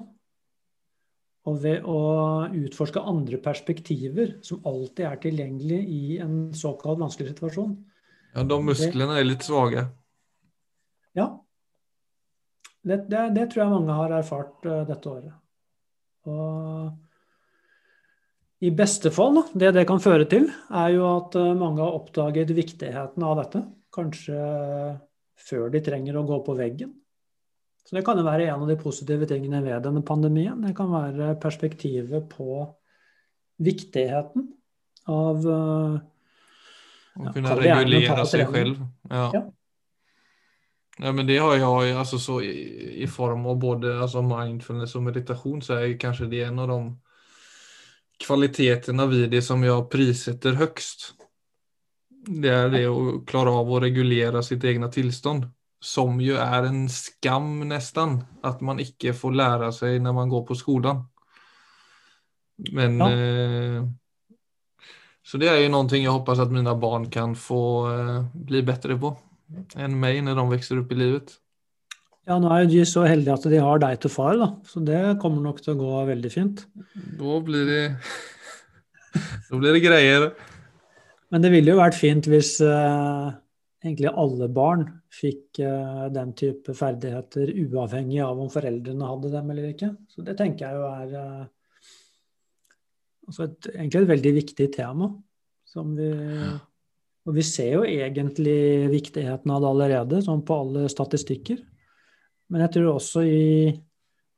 Og 1.48 1.60
ved 1.62 1.86
å 1.88 1.98
utforske 2.52 3.00
andre 3.00 3.38
perspektiver 3.42 4.36
som 4.44 4.60
alltid 4.68 5.04
er 5.08 5.20
tilgjengelig 5.22 5.80
i 5.88 6.18
en 6.22 6.50
såkalt 6.56 7.00
vanskelig 7.00 7.32
situasjon 7.32 7.76
Ja, 8.34 8.44
de 8.44 8.58
musklene 8.60 9.16
er 9.18 9.24
litt 9.26 9.46
svake. 9.46 9.86
Ja. 11.16 11.30
Det, 12.84 12.98
det, 13.10 13.22
det, 13.36 13.46
tror 13.50 13.62
jeg 13.64 13.72
mange 13.72 13.96
har 13.96 14.10
erfart 14.18 14.66
uh, 14.68 14.84
dette 14.88 15.10
året. 15.10 15.34
Og 16.28 16.92
i 18.64 18.70
beste 18.74 19.10
fall, 19.14 19.40
det 19.54 19.72
det 19.76 19.86
kan 19.88 20.00
føre 20.02 20.26
til, 20.30 20.48
er 20.68 20.92
jo 20.94 21.02
at 21.08 21.36
uh, 21.38 21.56
mange 21.58 21.82
har 21.82 21.96
oppdaget 21.96 22.54
viktigheten 22.56 23.24
av 23.24 23.34
dette. 23.42 23.64
Kanskje 23.94 24.38
før 25.48 25.68
de 25.72 25.80
trenger 25.84 26.18
å 26.18 26.26
gå 26.28 26.38
på 26.46 26.56
veggen. 26.58 26.92
Så 27.88 27.96
det 27.96 28.02
kan 28.04 28.18
jo 28.20 28.26
være 28.26 28.50
en 28.50 28.66
av 28.66 28.68
de 28.68 28.74
positive 28.76 29.24
tingene 29.24 29.62
ved 29.64 29.80
denne 29.86 30.02
pandemien. 30.04 30.60
Det 30.60 30.74
kan 30.76 30.90
være 30.92 31.38
perspektivet 31.40 32.26
på 32.28 32.66
viktigheten 33.64 34.44
av 35.08 35.46
uh, 35.48 35.96
Å 37.16 37.32
kunne 37.32 37.56
regulere 37.56 38.26
seg 38.28 38.44
selv. 38.52 38.84
Ja. 39.08 39.30
ja. 39.32 39.42
Ja, 40.98 41.14
men 41.14 41.28
det 41.30 41.38
har 41.38 41.54
jeg 41.54 41.96
alltså 41.96 42.18
så 42.18 42.40
i, 42.42 42.52
i 43.02 43.06
form 43.08 43.46
av 43.46 43.56
både 43.62 43.94
alltså 44.02 44.20
mindfulness 44.26 44.96
og 44.98 45.04
meditasjon, 45.06 45.62
så 45.62 45.78
er 45.78 45.94
kanskje 45.96 46.26
det 46.28 46.42
en 46.44 46.58
av 46.58 46.68
de 46.68 46.80
kvaliteterna 48.20 49.06
ved 49.08 49.30
det 49.32 49.44
som 49.46 49.62
jeg 49.64 49.86
prissetter 49.88 50.58
høgst. 50.58 51.14
Det 52.28 52.50
er 52.52 52.68
det 52.74 52.88
å 52.90 53.22
klare 53.24 53.54
av 53.62 53.70
å 53.70 53.80
regulere 53.80 54.42
sitt 54.44 54.66
eget 54.66 54.92
tilstand 54.92 55.46
som 55.78 56.18
jo 56.22 56.38
er 56.42 56.66
en 56.66 56.86
skam 56.90 57.62
nesten, 57.70 58.18
at 58.46 58.62
man 58.66 58.82
ikke 58.82 59.14
får 59.14 59.36
lære 59.38 59.70
seg 59.74 60.00
når 60.02 60.16
man 60.16 60.32
går 60.32 60.44
på 60.48 60.56
skolen. 60.58 61.04
Men 62.74 62.98
ja. 62.98 63.08
eh, 63.14 63.82
Så 65.22 65.38
det 65.38 65.50
er 65.52 65.60
jo 65.62 65.70
noe 65.70 65.86
jeg 65.94 66.10
håper 66.10 66.42
at 66.42 66.54
mine 66.54 66.74
barn 66.80 67.06
kan 67.14 67.36
få 67.38 67.62
eh, 67.92 68.16
bli 68.34 68.64
bedre 68.66 68.98
på 68.98 69.14
enn 69.78 69.94
meg 69.96 70.18
når 70.24 70.36
de 70.36 70.48
vokser 70.50 70.80
opp 70.82 70.90
i 70.92 70.98
livet. 70.98 71.38
Ja, 72.28 72.36
nå 72.36 72.50
er 72.52 72.66
jo 72.66 72.72
de 72.74 72.82
så 72.84 73.06
heldige 73.08 73.38
at 73.38 73.46
de 73.48 73.60
har 73.64 73.80
deg 73.80 74.02
til 74.02 74.12
far, 74.12 74.34
da. 74.36 74.50
Så 74.68 74.82
det 74.84 75.16
kommer 75.22 75.40
nok 75.46 75.62
til 75.64 75.72
å 75.72 75.78
gå 75.78 76.02
veldig 76.10 76.32
fint. 76.32 76.66
Da 77.16 77.38
blir 77.44 77.70
det 77.70 77.84
Da 79.48 79.56
blir 79.56 79.72
det 79.72 79.80
greier. 79.80 80.26
Men 81.32 81.44
det 81.44 81.52
ville 81.54 81.72
jo 81.72 81.80
vært 81.80 81.96
fint 81.96 82.28
hvis 82.28 82.58
uh, 82.60 83.32
egentlig 83.88 84.12
alle 84.12 84.48
barn 84.52 84.84
fikk 85.12 85.60
uh, 85.64 86.06
den 86.14 86.34
type 86.38 86.74
ferdigheter 86.76 87.50
uavhengig 87.66 88.20
av 88.24 88.40
om 88.40 88.50
foreldrene 88.52 89.10
hadde 89.10 89.32
dem 89.32 89.52
eller 89.54 89.70
ikke. 89.72 89.92
Så 90.12 90.24
det 90.26 90.36
tenker 90.38 90.68
jeg 90.68 90.78
jo 90.78 90.88
er 90.88 91.16
uh, 91.16 91.46
altså 93.28 93.48
et, 93.48 93.70
egentlig 93.74 94.02
et 94.02 94.12
veldig 94.14 94.34
viktig 94.42 94.68
tema. 94.76 95.10
Som 95.68 95.90
vi, 95.98 96.08
og 97.28 97.34
vi 97.36 97.42
ser 97.44 97.74
jo 97.74 97.82
egentlig 97.84 98.88
viktigheten 98.88 99.52
av 99.52 99.60
det 99.60 99.68
allerede, 99.68 100.22
sånn 100.24 100.40
på 100.48 100.62
alle 100.62 100.86
statistikker. 100.88 101.58
Men 102.48 102.64
jeg 102.64 102.78
tror 102.78 102.94
også 102.94 103.24
i 103.28 103.42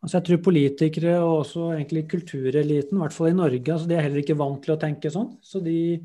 altså 0.01 0.17
jeg 0.17 0.27
tror 0.27 0.41
politikere 0.47 1.19
og 1.21 1.43
også 1.43 1.67
egentlig 1.75 2.07
kultureliten, 2.11 2.97
i 2.97 3.03
hvert 3.03 3.15
fall 3.15 3.31
i 3.31 3.37
Norge, 3.37 3.75
altså 3.75 3.89
de 3.89 3.97
er 3.97 4.07
heller 4.07 4.23
ikke 4.23 4.39
vant 4.41 4.63
til 4.65 4.75
å 4.75 4.81
tenke 4.81 5.13
sånn. 5.13 5.35
Så 5.45 5.61
de, 5.65 6.01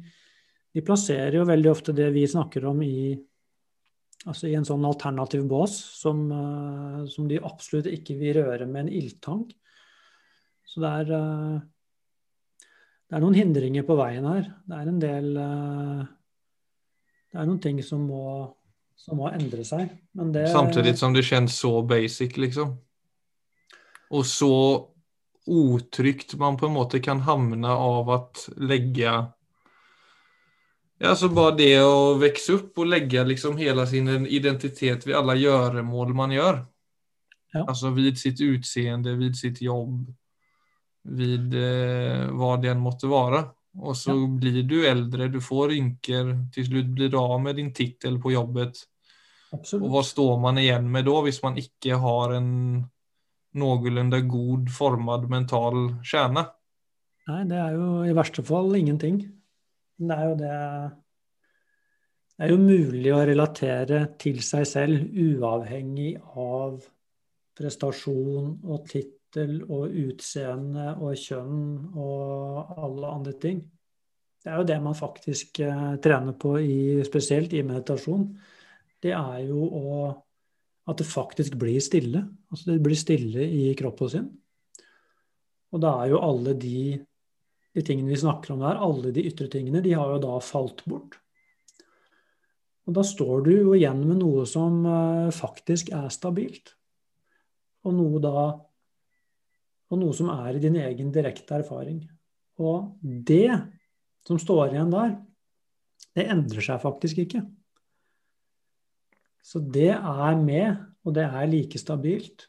de 0.76 0.84
plasserer 0.86 1.40
jo 1.40 1.48
veldig 1.48 1.72
ofte 1.72 1.96
det 1.96 2.10
vi 2.16 2.26
snakker 2.30 2.68
om 2.72 2.84
i, 2.86 3.16
altså 4.26 4.50
i 4.50 4.56
en 4.58 4.66
sånn 4.66 4.86
alternativ 4.88 5.46
bås 5.50 5.76
som, 6.00 6.26
uh, 6.32 7.06
som, 7.12 7.30
de 7.30 7.42
absolutt 7.42 7.90
ikke 7.92 8.18
vil 8.20 8.40
røre 8.40 8.68
med 8.70 8.86
en 8.86 8.94
ildtank. 9.02 9.54
Så 10.66 10.82
det 10.84 10.92
er, 11.02 11.12
uh, 11.14 12.66
det 13.06 13.18
er 13.18 13.24
noen 13.24 13.38
hindringer 13.38 13.86
på 13.88 13.98
veien 14.00 14.26
her. 14.30 14.50
Det 14.66 14.80
er 14.80 14.92
en 14.92 15.02
del 15.04 15.30
uh, 15.38 16.02
Det 17.30 17.42
er 17.42 17.50
noen 17.52 17.62
ting 17.62 17.84
som 17.86 18.08
må, 18.10 18.26
som 18.98 19.22
må 19.22 19.30
endre 19.30 19.68
seg. 19.68 19.94
Det, 20.16 20.48
Samtidig 20.54 20.98
som 20.98 21.16
det 21.16 21.26
kjennes 21.28 21.62
så 21.62 21.78
basic, 21.86 22.38
liksom. 22.42 22.76
Og 24.16 24.26
så 24.30 24.56
utrygt 25.46 26.34
man 26.42 26.58
på 26.58 26.66
en 26.66 26.74
måte 26.74 27.02
kan 27.04 27.22
havne 27.26 27.70
av 27.70 28.10
å 28.10 28.20
legge 28.58 29.12
ja, 30.98 31.16
så 31.16 31.30
Bare 31.30 31.58
det 31.60 31.74
å 31.84 32.16
vokse 32.20 32.56
opp 32.56 32.80
og 32.80 32.88
legge 32.88 33.24
liksom 33.28 33.58
hele 33.60 33.84
sin 33.90 34.08
identitet 34.28 35.04
ved 35.08 35.18
alle 35.20 35.36
gjøremål 35.42 36.14
man 36.16 36.32
gjør. 36.36 36.62
Ja. 37.56 37.66
Altså 37.66 37.92
ved 37.96 38.20
sitt 38.20 38.40
utseende, 38.44 39.16
ved 39.20 39.36
sitt 39.40 39.62
jobb, 39.64 40.08
ved 41.06 41.54
eh, 41.56 42.26
hva 42.32 42.56
det 42.62 42.72
enn 42.72 42.84
måtte 42.84 43.12
være. 43.12 43.44
Og 43.84 43.96
så 44.00 44.16
ja. 44.16 44.28
blir 44.40 44.64
du 44.64 44.78
eldre, 44.88 45.28
du 45.32 45.42
får 45.44 45.74
rynker, 45.74 46.32
til 46.56 46.68
slutt 46.70 46.92
blir 46.96 47.12
du 47.12 47.20
av 47.20 47.38
med 47.44 47.60
din 47.60 47.74
tittel 47.76 48.20
på 48.24 48.32
jobbet. 48.32 48.80
Absolutt. 49.52 49.84
Og 49.84 49.92
hva 49.92 50.04
står 50.04 50.36
man 50.48 50.60
igjen 50.62 50.88
med 50.92 51.08
da, 51.08 51.16
hvis 51.26 51.42
man 51.44 51.60
ikke 51.60 52.00
har 52.00 52.38
en 52.38 52.52
noenlunde 53.56 54.22
god 54.32 54.72
formet 54.72 55.28
mental 55.32 55.90
kjerne? 56.08 56.48
Nei, 57.28 57.42
det 57.50 57.60
er 57.60 57.76
jo 57.76 57.90
i 58.06 58.16
verste 58.16 58.44
fall 58.46 58.72
ingenting. 58.78 59.20
Det 59.98 60.16
er 60.16 60.26
jo 60.30 60.36
det 60.40 60.56
Det 62.36 62.44
er 62.44 62.52
jo 62.52 62.58
mulig 62.60 63.12
å 63.16 63.22
relatere 63.24 64.00
til 64.20 64.42
seg 64.44 64.66
selv 64.68 65.06
uavhengig 65.08 66.18
av 66.36 66.82
prestasjon 67.56 68.50
og 68.68 68.90
tittel 68.92 69.62
og 69.64 69.88
utseende 69.88 70.90
og 71.00 71.16
kjønn 71.16 71.96
og 71.96 72.76
alle 72.76 73.14
andre 73.14 73.38
ting. 73.40 73.64
Det 74.44 74.52
er 74.52 74.60
jo 74.60 74.68
det 74.68 74.82
man 74.84 75.00
faktisk 75.00 75.62
eh, 75.64 75.96
trener 76.04 76.36
på, 76.38 76.58
i, 76.60 77.00
spesielt 77.08 77.56
i 77.56 77.64
meditasjon. 77.64 78.28
Det 79.02 79.16
er 79.16 79.40
jo 79.48 79.64
å, 79.66 80.12
at 80.92 81.00
det 81.00 81.08
faktisk 81.08 81.56
blir 81.62 81.80
stille. 81.80 82.22
Altså 82.52 82.74
det 82.74 82.84
blir 82.84 83.00
stille 83.00 83.48
i 83.48 83.72
kroppen 83.80 84.12
sin. 84.12 84.28
Og 85.72 85.82
da 85.82 85.96
er 86.04 86.12
jo 86.12 86.22
alle 86.22 86.54
de 86.60 87.00
de 87.76 87.84
tingene 87.84 88.14
vi 88.14 88.20
snakker 88.20 88.54
om 88.56 88.64
der, 88.64 88.80
alle 88.80 89.12
de 89.16 89.26
ytre 89.28 89.50
tingene, 89.52 89.84
de 89.84 89.94
har 89.98 90.14
jo 90.14 90.22
da 90.24 90.40
falt 90.44 90.84
bort. 90.88 91.18
Og 92.86 92.96
da 92.96 93.04
står 93.06 93.46
du 93.48 93.52
jo 93.56 93.74
igjen 93.76 94.04
med 94.06 94.22
noe 94.22 94.46
som 94.50 94.84
uh, 94.86 95.34
faktisk 95.34 95.92
er 95.96 96.08
stabilt. 96.14 96.76
Og 97.86 97.98
noe 97.98 98.22
da 98.24 98.46
Og 99.94 100.00
noe 100.02 100.16
som 100.18 100.32
er 100.34 100.56
i 100.58 100.60
din 100.64 100.80
egen 100.82 101.12
direkte 101.14 101.60
erfaring. 101.60 102.00
Og 102.58 102.96
det 103.04 103.54
som 104.26 104.40
står 104.42 104.74
igjen 104.74 104.90
der, 104.90 105.12
det 106.18 106.26
endrer 106.34 106.66
seg 106.66 106.82
faktisk 106.82 107.20
ikke. 107.22 107.44
Så 109.46 109.62
det 109.62 109.92
er 109.94 110.40
med, 110.42 110.82
og 111.06 111.14
det 111.14 111.28
er 111.28 111.52
like 111.52 111.78
stabilt. 111.78 112.48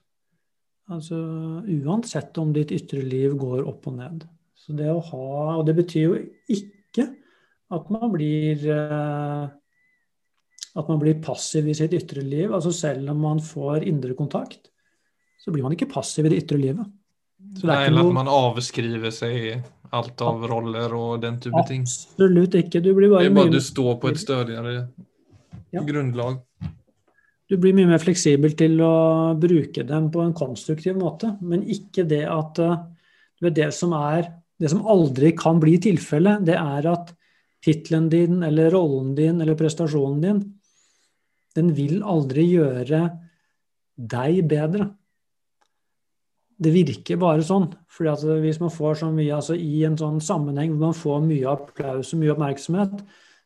Altså 0.89 1.19
uansett 1.61 2.41
om 2.41 2.55
ditt 2.57 2.73
ytre 2.73 3.05
liv 3.05 3.37
går 3.37 3.67
opp 3.69 3.91
og 3.91 3.99
ned. 3.99 4.25
Så 4.57 4.75
det 4.77 4.89
å 4.91 5.03
ha 5.13 5.57
Og 5.59 5.67
det 5.69 5.77
betyr 5.77 6.03
jo 6.07 6.19
ikke 6.51 7.07
at 7.77 7.89
man 7.91 8.13
blir 8.13 8.63
eh, 8.71 9.47
at 10.77 10.91
man 10.91 11.01
blir 11.01 11.17
passiv 11.25 11.69
i 11.69 11.75
sitt 11.75 11.95
ytre 11.97 12.23
liv. 12.23 12.53
Altså 12.53 12.73
selv 12.75 13.11
om 13.11 13.23
man 13.25 13.41
får 13.43 13.87
indre 13.89 14.15
kontakt, 14.15 14.69
så 15.41 15.51
blir 15.51 15.65
man 15.65 15.75
ikke 15.75 15.89
passiv 15.91 16.29
i 16.29 16.35
det 16.35 16.43
ytre 16.45 16.61
livet. 16.61 16.87
Så 17.57 17.69
Nei, 17.69 17.87
eller 17.89 18.05
noe... 18.05 18.13
at 18.13 18.19
man 18.19 18.31
avskriver 18.31 19.15
seg 19.15 19.65
alt 19.97 20.23
av 20.25 20.45
roller 20.51 20.95
og 20.99 21.21
den 21.23 21.39
type 21.41 21.63
ting. 21.69 21.87
Absolutt 21.87 22.57
ikke. 22.61 22.83
Du 22.85 22.93
blir 22.97 23.13
bare 23.13 23.25
det 23.25 23.33
er 23.33 23.37
bare 23.39 23.55
du 23.55 23.63
står 23.63 23.97
på 24.03 24.13
et 24.13 24.21
stødigere 24.21 24.75
ja. 25.73 25.83
grunnlag. 25.87 26.43
Du 27.47 27.55
blir 27.63 27.77
mye 27.77 27.89
mer 27.89 28.03
fleksibel 28.03 28.57
til 28.59 28.81
å 28.83 28.95
bruke 29.39 29.87
dem 29.87 30.11
på 30.13 30.25
en 30.25 30.35
konstruktiv 30.37 30.97
måte, 30.99 31.37
men 31.47 31.63
ikke 31.63 32.05
det 32.09 32.25
at 32.27 32.59
det 32.59 33.53
er 33.53 33.57
det 33.61 33.71
som 33.77 33.95
er 33.97 34.27
det 34.61 34.71
som 34.73 34.87
aldri 34.89 35.33
kan 35.37 35.61
bli 35.61 35.77
tilfellet, 35.83 36.45
det 36.49 36.57
er 36.57 36.89
at 36.89 37.13
tittelen 37.65 38.09
din 38.13 38.43
eller 38.47 38.71
rollen 38.73 39.15
din 39.17 39.41
eller 39.43 39.59
prestasjonen 39.59 40.23
din, 40.23 40.45
den 41.57 41.73
vil 41.77 42.03
aldri 42.05 42.45
gjøre 42.49 43.03
deg 43.97 44.43
bedre. 44.49 44.91
Det 46.57 46.73
virker 46.73 47.19
bare 47.21 47.45
sånn. 47.45 47.69
fordi 47.89 48.11
at 48.13 48.23
Hvis 48.43 48.61
man 48.61 48.73
får 48.73 48.95
så 49.01 49.11
mye 49.13 49.35
altså 49.35 49.55
i 49.55 49.85
en 49.85 49.97
sånn 49.97 50.21
sammenheng 50.21 50.73
hvor 50.73 50.87
man 50.87 50.97
får 50.97 51.21
mye 51.25 51.53
applaus 51.53 52.13
og 52.15 52.21
mye 52.21 52.33
oppmerksomhet, 52.33 53.03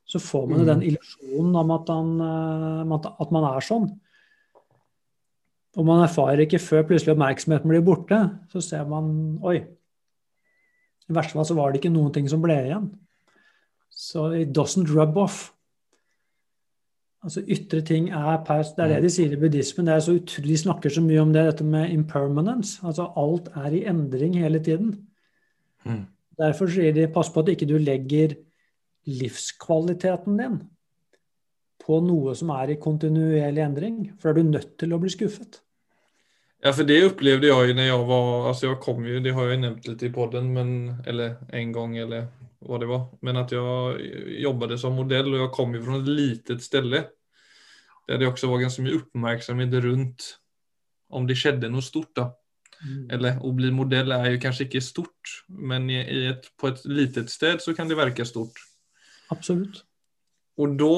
så 0.07 0.19
får 0.19 0.47
man 0.51 0.63
mm. 0.63 0.67
den 0.67 0.87
illusjonen 0.91 1.57
om 1.57 1.75
at, 1.75 1.91
han, 1.91 2.15
eh, 2.27 3.11
at 3.23 3.35
man 3.35 3.47
er 3.51 3.67
sånn. 3.67 3.91
Og 5.79 5.87
man 5.87 6.03
erfarer 6.03 6.43
ikke 6.45 6.63
før 6.63 6.87
plutselig 6.89 7.15
oppmerksomheten 7.15 7.71
blir 7.71 7.85
borte, 7.87 8.19
så 8.51 8.63
ser 8.63 8.89
man 8.91 9.39
Oi, 9.47 9.61
i 11.11 11.17
verste 11.17 11.37
fall 11.37 11.49
så 11.49 11.57
var 11.59 11.71
det 11.71 11.81
ikke 11.81 11.93
noen 11.93 12.13
ting 12.15 12.29
som 12.31 12.43
ble 12.43 12.57
igjen. 12.65 12.91
Så 13.91 14.31
it 14.39 14.53
doesn't 14.57 14.91
rub 14.95 15.19
off. 15.21 15.51
Altså 17.21 17.43
Ytre 17.45 17.83
ting 17.85 18.09
er 18.17 18.39
per, 18.47 18.63
Det 18.63 18.85
er 18.85 18.95
det 18.95 19.03
de 19.05 19.11
sier 19.13 19.33
i 19.35 19.41
buddhismen. 19.41 19.87
det 19.87 19.95
er 19.95 20.01
så 20.01 20.15
utrolig, 20.17 20.55
De 20.55 20.57
snakker 20.57 20.91
så 20.91 21.03
mye 21.05 21.21
om 21.21 21.33
det, 21.33 21.45
dette 21.45 21.65
med 21.65 21.93
impermanence. 21.93 22.81
Altså 22.87 23.11
alt 23.17 23.51
er 23.57 23.77
i 23.77 23.85
endring 23.85 24.39
hele 24.39 24.59
tiden. 24.59 24.95
Mm. 25.85 26.07
Derfor 26.39 26.67
sier 26.67 26.93
de 26.93 27.09
pass 27.13 27.29
på 27.29 27.41
at 27.41 27.49
ikke 27.53 27.69
du 27.69 27.77
legger 27.77 28.37
livskvaliteten 29.07 30.39
din 30.39 30.61
på 31.81 32.01
noe 32.05 32.35
som 32.37 32.53
er 32.55 32.71
i 32.71 32.81
kontinuerlig 32.81 33.65
endring. 33.65 34.13
For 34.21 34.31
er 34.31 34.39
du 34.39 34.43
nødt 34.43 34.79
til 34.79 34.95
å 34.95 35.01
bli 35.01 35.11
skuffet. 35.13 35.61
Ja, 36.61 36.73
for 36.77 36.85
det 36.85 36.99
upplevde 37.07 37.49
jeg 37.49 37.71
jo 37.71 37.77
når 37.77 37.87
jeg 37.89 38.01
var, 38.11 38.27
altså 38.51 38.67
jeg 38.67 38.81
kom 38.85 39.05
jo, 39.09 39.21
det 39.25 39.33
har 39.33 39.49
jeg 39.49 39.61
nevnt 39.63 39.87
litt 39.89 40.03
i 40.05 40.13
podden, 40.13 40.51
men, 40.53 40.73
eller 41.09 41.39
en 41.57 41.71
gang, 41.73 41.95
eller 42.03 42.27
hva 42.61 42.81
det 42.83 42.89
var, 42.91 43.07
men 43.25 43.41
at 43.41 43.55
jeg 43.55 44.11
jobbet 44.43 44.75
som 44.81 44.99
modell, 44.99 45.31
og 45.33 45.41
jeg 45.41 45.53
kom 45.57 45.73
jo 45.77 45.81
fra 45.87 46.01
et 46.03 46.11
litet 46.11 46.65
sted, 46.65 46.91
der 46.91 48.21
det 48.21 48.29
også 48.29 48.51
var 48.51 48.61
ganske 48.67 48.85
mye 48.85 48.99
oppmerksomhet 48.99 49.79
rundt 49.87 50.27
om 51.17 51.25
det 51.27 51.39
skjedde 51.41 51.71
noe 51.73 51.85
stort 51.85 52.13
da. 52.19 52.29
Mm. 52.81 53.07
Eller 53.17 53.41
å 53.45 53.53
bli 53.57 53.71
modell 53.75 54.13
er 54.15 54.29
jo 54.35 54.43
kanskje 54.43 54.67
ikke 54.67 54.85
stort, 54.85 55.33
men 55.49 55.89
i 55.93 56.27
et, 56.31 56.51
på 56.61 56.71
et 56.71 56.85
litet 56.89 57.33
sted 57.33 57.65
så 57.65 57.75
kan 57.77 57.89
det 57.89 57.99
virke 57.99 58.27
stort. 58.29 58.61
Absolutt. 59.33 59.83
Og 60.61 60.77
da, 60.81 60.93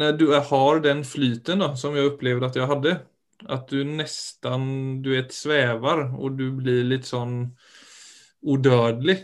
når 0.00 0.18
du 0.20 0.26
har 0.32 0.82
den 0.84 1.04
flyten 1.04 1.64
da, 1.64 1.74
som 1.76 1.96
jeg 1.96 2.12
opplevde 2.12 2.48
at 2.48 2.56
jeg 2.56 2.70
hadde, 2.70 2.98
at 3.46 3.70
du 3.70 3.82
nesten 3.86 5.02
du 5.04 5.12
vet, 5.14 5.34
svever, 5.34 6.08
og 6.18 6.38
du 6.38 6.48
blir 6.58 6.86
litt 6.88 7.06
sånn 7.06 7.44
udødelig. 8.42 9.20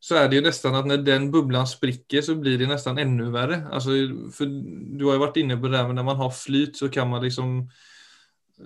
Så 0.00 0.20
er 0.20 0.30
det 0.30 0.38
jo 0.38 0.46
nesten 0.46 0.76
at 0.78 0.86
når 0.86 1.02
den 1.02 1.28
bublan 1.34 1.66
sprikker, 1.66 2.22
så 2.22 2.36
blir 2.38 2.60
det 2.60 2.68
nesten 2.70 3.00
enda 3.02 3.26
verre. 3.34 3.64
Altså, 3.74 3.96
for 4.32 4.46
du 4.48 5.08
har 5.08 5.18
jo 5.18 5.24
vært 5.24 5.40
inne 5.42 5.58
på 5.58 5.72
det 5.72 5.82
men 5.88 5.98
når 5.98 6.06
man 6.12 6.20
har 6.20 6.32
flyt, 6.32 6.78
så 6.78 6.88
kan 6.92 7.10
man 7.10 7.24
liksom 7.26 7.66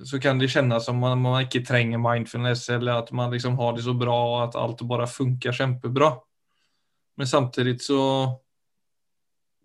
så 0.07 0.21
kan 0.23 0.39
det 0.39 0.51
kjennes 0.53 0.85
som 0.87 1.01
man, 1.03 1.19
man 1.19 1.41
ikke 1.43 1.65
trenger 1.67 1.99
mindfulness, 1.99 2.69
eller 2.71 3.01
at 3.01 3.09
man 3.17 3.33
liksom 3.33 3.57
har 3.59 3.73
det 3.75 3.83
så 3.83 3.95
bra, 3.99 4.15
og 4.15 4.37
at 4.45 4.59
alt 4.61 4.85
bare 4.87 5.09
funker 5.11 5.57
kjempebra. 5.57 6.13
Men 7.19 7.27
samtidig 7.27 7.81
så 7.83 8.03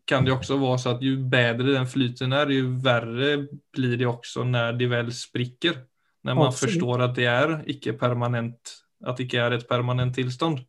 kan 0.07 0.25
det 0.25 0.35
også 0.35 0.57
være 0.61 0.77
så 0.81 0.93
at 0.95 1.03
jo 1.03 1.17
bedre 1.29 1.73
den 1.73 1.89
flyten 1.89 2.35
er, 2.37 2.53
jo 2.53 2.69
verre 2.83 3.31
blir 3.73 3.97
det 3.97 4.07
også 4.09 4.45
når 4.47 4.77
det 4.79 4.89
vel 4.91 5.11
sprikker. 5.15 5.81
Når 6.25 6.37
man 6.37 6.49
Absolut. 6.49 6.73
forstår 6.73 7.03
at 7.05 7.17
det 7.17 7.27
er 7.29 7.55
ikke 7.69 7.95
permanent, 7.97 8.73
at 9.05 9.17
det 9.17 9.27
ikke 9.27 9.41
er 9.41 9.57
et 9.57 9.67
permanent 9.69 10.15
tilstand. 10.17 10.61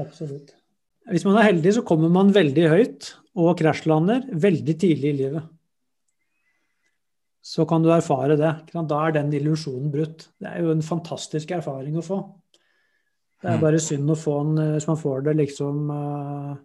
Absolutt. 0.00 0.54
Hvis 1.08 1.24
man 1.24 1.38
er 1.38 1.50
heldig, 1.50 1.74
så 1.76 1.84
kommer 1.86 2.12
man 2.12 2.32
veldig 2.34 2.64
høyt 2.72 3.10
og 3.36 3.56
krasjlander 3.60 4.26
veldig 4.32 4.74
tidlig 4.80 5.12
i 5.12 5.18
livet. 5.20 5.52
Så 7.46 7.64
kan 7.68 7.84
du 7.84 7.92
erfare 7.94 8.34
det. 8.40 8.54
Da 8.74 9.02
er 9.04 9.14
den 9.14 9.30
illusjonen 9.38 9.92
brutt. 9.92 10.30
Det 10.40 10.50
er 10.50 10.64
jo 10.64 10.72
en 10.74 10.82
fantastisk 10.82 11.52
erfaring 11.54 11.96
å 12.00 12.04
få. 12.04 12.18
Det 13.40 13.52
er 13.52 13.60
mm. 13.60 13.62
bare 13.62 13.82
synd 13.84 14.10
å 14.10 14.16
få 14.18 14.40
den 14.48 14.72
hvis 14.74 14.88
man 14.88 14.98
får 14.98 15.28
det 15.28 15.36
liksom 15.38 15.92
uh, 15.92 16.56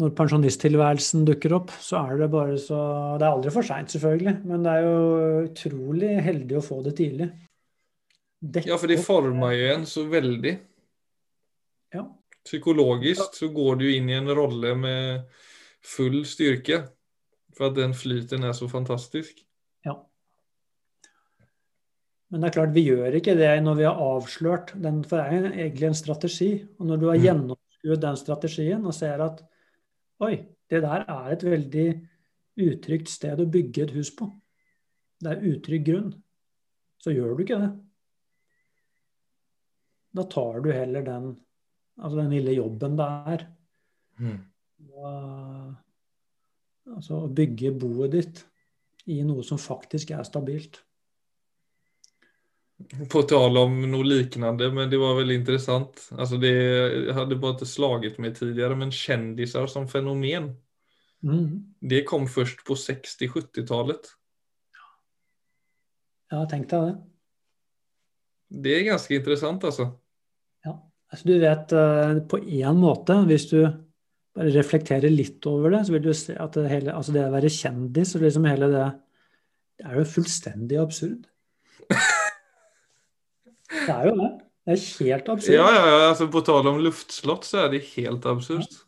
når 0.00 0.12
pensjonisttilværelsen 0.16 1.26
dukker 1.28 1.52
opp, 1.58 1.72
så 1.84 2.00
er 2.06 2.22
det 2.22 2.30
bare 2.32 2.56
så 2.60 2.78
Det 3.20 3.26
er 3.26 3.34
aldri 3.34 3.52
for 3.52 3.66
seint, 3.66 3.92
selvfølgelig, 3.92 4.38
men 4.48 4.64
det 4.64 4.72
er 4.72 4.86
jo 4.86 5.42
utrolig 5.44 6.12
heldig 6.24 6.58
å 6.58 6.64
få 6.64 6.80
det 6.86 6.94
tidlig. 7.00 7.28
Dette, 8.42 8.70
ja, 8.70 8.78
for 8.80 8.90
det 8.90 9.02
former 9.04 9.52
jo 9.54 9.66
en 9.74 9.84
så 9.86 10.06
veldig. 10.10 10.54
Ja. 11.94 12.06
Psykologisk 12.42 13.36
så 13.38 13.50
går 13.54 13.78
du 13.82 13.86
inn 13.92 14.08
i 14.10 14.16
en 14.16 14.32
rolle 14.34 14.72
med 14.74 15.28
full 15.84 16.22
styrke. 16.26 16.82
For 17.52 17.68
at 17.68 17.76
den 17.76 17.92
flyten 17.92 18.46
er 18.48 18.56
så 18.56 18.66
fantastisk. 18.70 19.44
Ja. 19.84 19.98
Men 22.32 22.40
det 22.40 22.48
er 22.48 22.56
klart, 22.56 22.72
vi 22.72 22.86
gjør 22.88 23.18
ikke 23.18 23.36
det 23.36 23.52
når 23.60 23.76
vi 23.76 23.86
har 23.86 24.00
avslørt 24.00 24.72
den, 24.80 25.02
for 25.04 25.20
det 25.20 25.26
er 25.36 25.50
egentlig 25.66 25.90
en 25.90 25.98
strategi. 26.00 26.52
Og 26.80 26.88
når 26.88 27.02
du 27.02 27.08
har 27.10 27.20
mm. 27.20 27.24
gjennomskuet 27.26 28.04
den 28.08 28.18
strategien 28.18 28.88
og 28.88 28.96
ser 28.96 29.20
at 29.28 29.44
Oi, 30.20 30.34
det 30.70 30.82
der 30.84 31.06
er 31.08 31.32
et 31.32 31.44
veldig 31.46 31.86
utrygt 32.62 33.08
sted 33.10 33.40
å 33.40 33.48
bygge 33.48 33.86
et 33.86 33.94
hus 33.96 34.12
på. 34.14 34.28
Det 35.22 35.32
er 35.32 35.48
utrygg 35.52 35.86
grunn. 35.86 36.12
Så 37.02 37.14
gjør 37.14 37.34
du 37.34 37.42
ikke 37.44 37.58
det. 37.62 37.70
Da 40.12 40.26
tar 40.28 40.60
du 40.60 40.68
heller 40.74 41.04
den, 41.06 41.32
altså 41.96 42.20
den 42.20 42.32
lille 42.34 42.54
jobben 42.58 42.98
det 42.98 43.08
er. 43.34 43.44
Mm. 44.20 44.38
Og, 44.92 45.74
altså 46.92 47.22
å 47.24 47.32
bygge 47.32 47.72
boet 47.80 48.12
ditt 48.12 48.42
i 49.10 49.22
noe 49.26 49.42
som 49.46 49.58
faktisk 49.58 50.12
er 50.14 50.26
stabilt. 50.28 50.82
På 53.10 53.22
tal 53.28 53.56
om 53.60 53.76
noe 53.90 54.06
lignende, 54.06 54.68
men 54.74 54.90
det 54.90 54.98
var 55.00 55.18
veldig 55.18 55.36
interessant. 55.40 56.00
Alltså 56.16 56.38
det 56.40 56.52
hadde 57.14 57.38
bare 57.40 57.58
ikke 57.58 57.68
slaget 57.68 58.18
meg 58.22 58.36
tidligere, 58.38 58.78
men 58.78 58.94
kjendiser 58.94 59.68
som 59.70 59.88
fenomen. 59.90 60.52
Mm. 61.22 61.76
Det 61.80 62.02
kom 62.08 62.26
først 62.30 62.64
på 62.66 62.76
60-70-tallet. 62.78 64.10
Ja, 66.32 66.42
tenk 66.48 66.70
deg 66.70 66.88
det. 66.88 66.94
Det 68.62 68.74
er 68.76 68.88
ganske 68.90 69.16
interessant, 69.16 69.64
altså. 69.64 69.88
Ja, 70.64 70.74
altså 71.12 71.28
du 71.28 71.34
vet 71.40 71.72
eh, 71.76 72.18
på 72.28 72.40
én 72.42 72.78
måte, 72.80 73.16
hvis 73.28 73.48
du 73.52 73.60
bare 74.32 74.52
reflekterer 74.54 75.12
litt 75.12 75.44
over 75.48 75.74
det, 75.74 75.84
så 75.86 75.94
vil 75.96 76.04
du 76.06 76.12
se 76.16 76.36
at 76.40 76.56
det, 76.56 76.66
hele, 76.72 76.96
altså 76.96 77.14
det 77.14 77.26
å 77.26 77.34
være 77.34 77.52
kjendis 77.52 78.14
og 78.16 78.26
liksom 78.26 78.48
hele 78.48 78.68
det 78.72 78.90
Det 79.80 79.88
er 79.88 79.98
jo 79.98 80.08
fullstendig 80.08 80.78
absurd. 80.80 81.24
Det 83.86 83.94
er 83.94 84.08
jo 84.08 84.14
det. 84.20 84.30
Det 84.62 84.76
er 84.76 84.82
helt 85.04 85.28
absurd. 85.32 85.54
Ja, 85.56 85.66
ja, 85.74 85.82
ja. 85.90 86.00
Altså, 86.12 86.28
på 86.30 86.42
tale 86.46 86.70
om 86.70 86.80
luftslott 86.84 87.46
så 87.48 87.64
er 87.64 87.72
det 87.74 87.82
helt 87.96 88.26
absurd. 88.30 88.78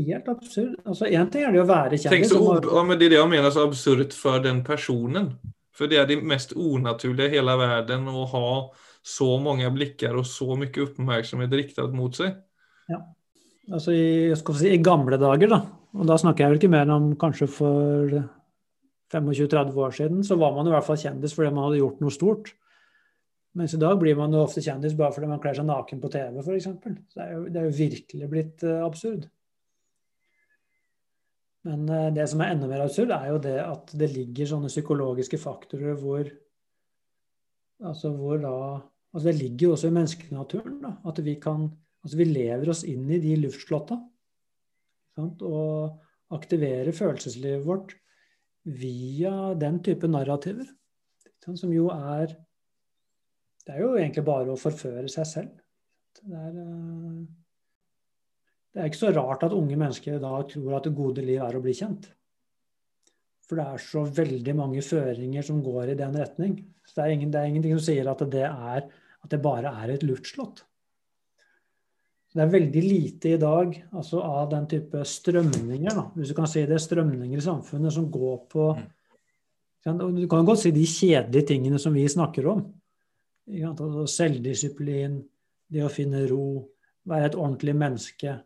Helt 0.00 0.28
absurd. 0.32 0.74
Altså, 0.84 1.06
Én 1.06 1.30
ting 1.30 1.46
er 1.46 1.54
det 1.54 1.62
å 1.62 1.68
være 1.68 1.98
kjendis. 2.00 2.34
har... 2.34 2.66
ja, 2.66 2.84
men 2.86 2.98
det 2.98 3.06
er 3.06 3.14
det 3.14 3.20
jeg 3.20 3.30
mener 3.30 3.54
så 3.54 3.66
absurd 3.68 4.14
for 4.16 4.42
den 4.42 4.64
personen. 4.66 5.32
For 5.76 5.90
det 5.90 6.00
er 6.00 6.08
det 6.10 6.18
mest 6.26 6.52
unaturlige 6.56 7.30
i 7.30 7.36
hele 7.38 7.54
verden 7.60 8.08
å 8.10 8.26
ha 8.32 8.48
så 9.06 9.30
mange 9.40 9.70
blikker 9.72 10.18
og 10.18 10.26
så 10.28 10.58
mye 10.58 10.84
oppmerksomhet 10.84 11.54
riktet 11.56 11.94
mot 11.96 12.16
seg. 12.16 12.34
Ja. 12.90 13.00
Altså 13.70 13.94
i, 13.94 14.32
si, 14.34 14.72
i, 14.74 14.80
gamle 14.82 15.16
dager, 15.20 15.52
da, 15.52 15.60
og 15.94 16.08
da 16.08 16.16
snakker 16.18 16.42
jeg 16.42 16.52
vel 16.52 16.58
ikke 16.58 16.72
mer 16.72 16.90
om 16.90 17.12
kanskje 17.20 17.46
for 17.54 18.16
25-30 19.14 19.78
år 19.86 19.94
siden, 19.94 20.24
så 20.26 20.36
var 20.40 20.56
man 20.56 20.66
i 20.66 20.74
hvert 20.74 20.86
fall 20.86 20.98
kjendis 20.98 21.36
fordi 21.36 21.52
man 21.54 21.68
hadde 21.68 21.80
gjort 21.80 22.02
noe 22.02 22.14
stort. 22.14 22.50
Mens 23.58 23.74
i 23.74 23.80
dag 23.82 23.96
blir 23.98 24.14
man 24.18 24.34
jo 24.34 24.44
ofte 24.44 24.62
kjendis 24.62 24.94
bare 24.98 25.14
fordi 25.14 25.28
man 25.30 25.40
kler 25.42 25.56
seg 25.58 25.66
naken 25.66 26.00
på 26.02 26.10
TV, 26.12 26.38
f.eks. 26.42 26.68
Det, 26.84 27.22
er 27.24 27.32
jo, 27.34 27.40
det 27.50 27.58
er 27.58 27.66
jo 27.66 27.78
virkelig 27.80 28.28
blitt 28.30 28.62
uh, 28.66 28.76
absurd. 28.86 29.26
Men 31.66 31.82
uh, 31.90 32.12
det 32.14 32.28
som 32.30 32.44
er 32.44 32.54
enda 32.54 32.68
mer 32.70 32.84
absurd, 32.84 33.10
er 33.16 33.32
jo 33.32 33.40
det 33.42 33.56
at 33.64 33.90
det 33.98 34.12
ligger 34.14 34.52
sånne 34.52 34.70
psykologiske 34.72 35.40
faktorer 35.42 35.98
hvor 35.98 36.30
Altså 37.80 38.10
hvor 38.12 38.36
da 38.36 38.56
altså 39.16 39.30
Det 39.30 39.38
ligger 39.38 39.62
jo 39.64 39.70
også 39.72 39.88
i 39.88 39.94
menneskenaturen 39.96 40.74
da, 40.82 40.90
at 41.08 41.16
vi 41.24 41.38
kan 41.40 41.70
Altså 42.04 42.18
vi 42.20 42.26
lever 42.28 42.68
oss 42.72 42.82
inn 42.88 43.08
i 43.12 43.18
de 43.20 43.34
luftslotta. 43.36 43.98
Og 45.20 45.98
aktiverer 46.32 46.96
følelseslivet 46.96 47.66
vårt 47.66 47.92
via 48.64 49.52
den 49.60 49.82
type 49.84 50.08
narrativer. 50.08 50.68
Som 51.44 51.74
jo 51.74 51.90
er 51.92 52.32
det 53.70 53.76
er 53.76 53.84
jo 53.84 53.90
egentlig 53.94 54.24
bare 54.26 54.50
å 54.50 54.58
forføre 54.58 55.06
seg 55.06 55.26
selv. 55.30 55.50
Det 56.18 56.34
er, 56.34 56.54
eh, 56.58 57.18
det 58.74 58.80
er 58.80 58.88
ikke 58.90 58.98
så 58.98 59.12
rart 59.14 59.44
at 59.46 59.54
unge 59.54 59.76
mennesker 59.78 60.16
da 60.18 60.32
tror 60.50 60.74
at 60.74 60.88
det 60.88 60.96
gode 60.98 61.22
liv 61.22 61.38
er 61.38 61.54
å 61.54 61.62
bli 61.62 61.74
kjent. 61.78 62.08
For 63.46 63.60
det 63.60 63.66
er 63.66 63.84
så 63.84 64.02
veldig 64.02 64.56
mange 64.58 64.82
føringer 64.82 65.46
som 65.46 65.62
går 65.62 65.92
i 65.92 65.98
den 66.02 66.18
retning. 66.18 66.56
Så 66.82 66.98
det 66.98 67.04
er, 67.04 67.14
ingen, 67.14 67.30
det 67.30 67.38
er 67.38 67.46
ingenting 67.46 67.76
som 67.78 67.86
sier 67.86 68.10
at 68.10 68.26
det, 68.32 68.42
er, 68.42 68.90
at 69.22 69.30
det 69.30 69.40
bare 69.42 69.70
er 69.84 69.94
et 69.94 70.02
luftslott. 70.02 70.64
Det 72.34 72.42
er 72.42 72.50
veldig 72.50 72.82
lite 72.82 73.34
i 73.34 73.38
dag 73.42 73.74
altså 73.90 74.22
av 74.22 74.50
den 74.50 74.66
type 74.70 75.02
strømninger, 75.06 75.94
da, 75.94 76.08
hvis 76.14 76.30
du 76.30 76.36
kan 76.38 76.50
si 76.50 76.66
det, 76.66 76.82
strømninger 76.82 77.38
i 77.38 77.46
samfunnet 77.46 77.94
som 77.94 78.10
går 78.10 78.36
på 78.50 78.72
mm. 78.78 78.88
Du 79.80 80.26
kan 80.28 80.44
godt 80.44 80.60
si 80.60 80.70
de 80.76 80.82
kjedelige 80.84 81.54
tingene 81.54 81.78
som 81.80 81.94
vi 81.96 82.02
snakker 82.04 82.44
om. 82.52 82.58
Altså 83.48 84.04
selvdisiplin, 84.10 85.18
det 85.70 85.82
å 85.86 85.92
finne 85.92 86.26
ro, 86.30 86.66
være 87.08 87.30
et 87.30 87.38
ordentlig 87.38 87.74
menneske, 87.78 88.36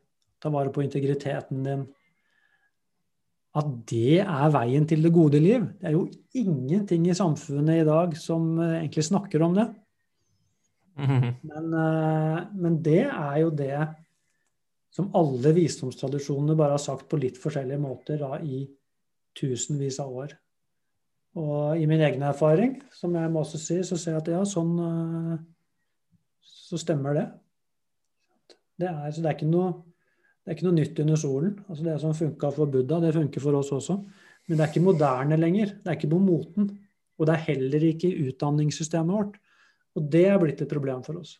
ta 0.40 0.52
vare 0.52 0.72
på 0.72 0.84
integriteten 0.84 1.64
din. 1.66 1.84
At 3.54 3.68
det 3.90 4.20
er 4.22 4.52
veien 4.54 4.86
til 4.90 5.04
det 5.04 5.12
gode 5.14 5.38
liv. 5.42 5.66
Det 5.78 5.88
er 5.88 5.94
jo 5.94 6.08
ingenting 6.34 7.06
i 7.06 7.14
samfunnet 7.14 7.82
i 7.82 7.86
dag 7.86 8.16
som 8.18 8.48
eh, 8.58 8.80
egentlig 8.80 9.04
snakker 9.06 9.44
om 9.46 9.54
det. 9.58 9.66
Mm-hmm. 10.98 11.36
Men, 11.50 11.68
eh, 11.82 12.40
men 12.64 12.80
det 12.82 13.04
er 13.06 13.36
jo 13.44 13.52
det 13.54 13.78
som 14.94 15.10
alle 15.18 15.54
visdomstradisjonene 15.54 16.56
bare 16.58 16.76
har 16.76 16.82
sagt 16.82 17.08
på 17.10 17.18
litt 17.18 17.38
forskjellige 17.42 17.82
måter 17.82 18.20
da, 18.20 18.38
i 18.42 18.62
tusenvis 19.38 19.98
av 20.02 20.18
år. 20.24 20.34
Og 21.34 21.80
i 21.80 21.86
min 21.90 22.02
egen 22.06 22.22
erfaring, 22.22 22.76
som 22.94 23.14
jeg 23.18 23.30
må 23.32 23.42
også 23.42 23.58
si, 23.58 23.80
så 23.82 23.98
ser 23.98 24.14
jeg 24.14 24.22
at 24.22 24.30
ja, 24.36 24.42
sånn 24.46 24.76
eh, 24.84 25.40
Så 26.44 26.78
stemmer 26.78 27.16
det. 27.16 27.24
Det 28.78 28.86
er, 28.90 29.10
så 29.10 29.22
det 29.22 29.30
er 29.30 29.36
ikke 29.36 29.50
noe 29.50 29.72
Det 30.44 30.52
er 30.52 30.56
ikke 30.56 30.66
noe 30.66 30.76
nytt 30.76 30.98
under 31.00 31.18
solen. 31.18 31.52
Altså 31.68 31.84
det 31.86 31.94
som 32.02 32.14
funka 32.14 32.50
for 32.52 32.70
Buddha, 32.70 33.00
det 33.00 33.14
funker 33.16 33.40
for 33.40 33.56
oss 33.56 33.72
også. 33.72 33.96
Men 34.44 34.58
det 34.58 34.64
er 34.64 34.72
ikke 34.74 34.84
moderne 34.84 35.38
lenger. 35.40 35.70
Det 35.80 35.88
er 35.88 35.96
ikke 35.96 36.10
på 36.12 36.20
moten. 36.20 36.66
Og 37.16 37.26
det 37.26 37.34
er 37.34 37.46
heller 37.46 37.86
ikke 37.88 38.10
i 38.10 38.26
utdanningssystemet 38.28 39.14
vårt. 39.14 39.38
Og 39.96 40.10
det 40.12 40.26
er 40.28 40.36
blitt 40.42 40.60
et 40.60 40.68
problem 40.68 41.00
for 41.06 41.22
oss. 41.22 41.38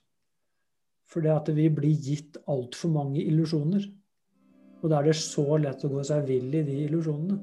Fordi 1.12 1.28
at 1.34 1.50
vi 1.52 1.68
blir 1.68 2.00
gitt 2.00 2.38
altfor 2.48 2.94
mange 2.94 3.20
illusjoner. 3.20 3.84
Og 4.80 4.88
da 4.88 5.02
er 5.02 5.10
det 5.10 5.18
så 5.20 5.58
lett 5.60 5.84
å 5.84 5.90
gå 5.92 6.00
seg 6.06 6.24
vill 6.28 6.48
i 6.56 6.64
de 6.64 6.78
illusjonene. 6.86 7.36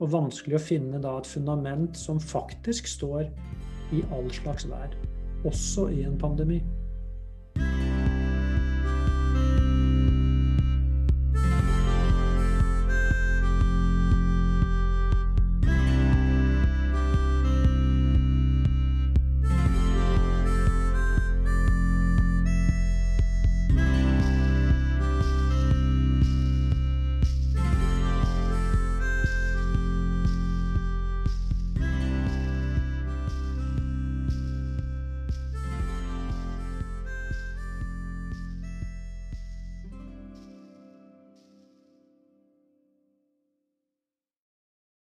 Og 0.00 0.12
vanskelig 0.12 0.56
å 0.56 0.62
finne 0.64 1.00
da 1.02 1.16
et 1.20 1.28
fundament 1.28 1.96
som 1.98 2.20
faktisk 2.20 2.88
står 2.88 3.28
i 3.96 4.02
all 4.14 4.30
slags 4.32 4.68
vær. 4.70 4.94
Også 5.48 5.88
i 5.92 6.04
en 6.08 6.16
pandemi. 6.20 6.60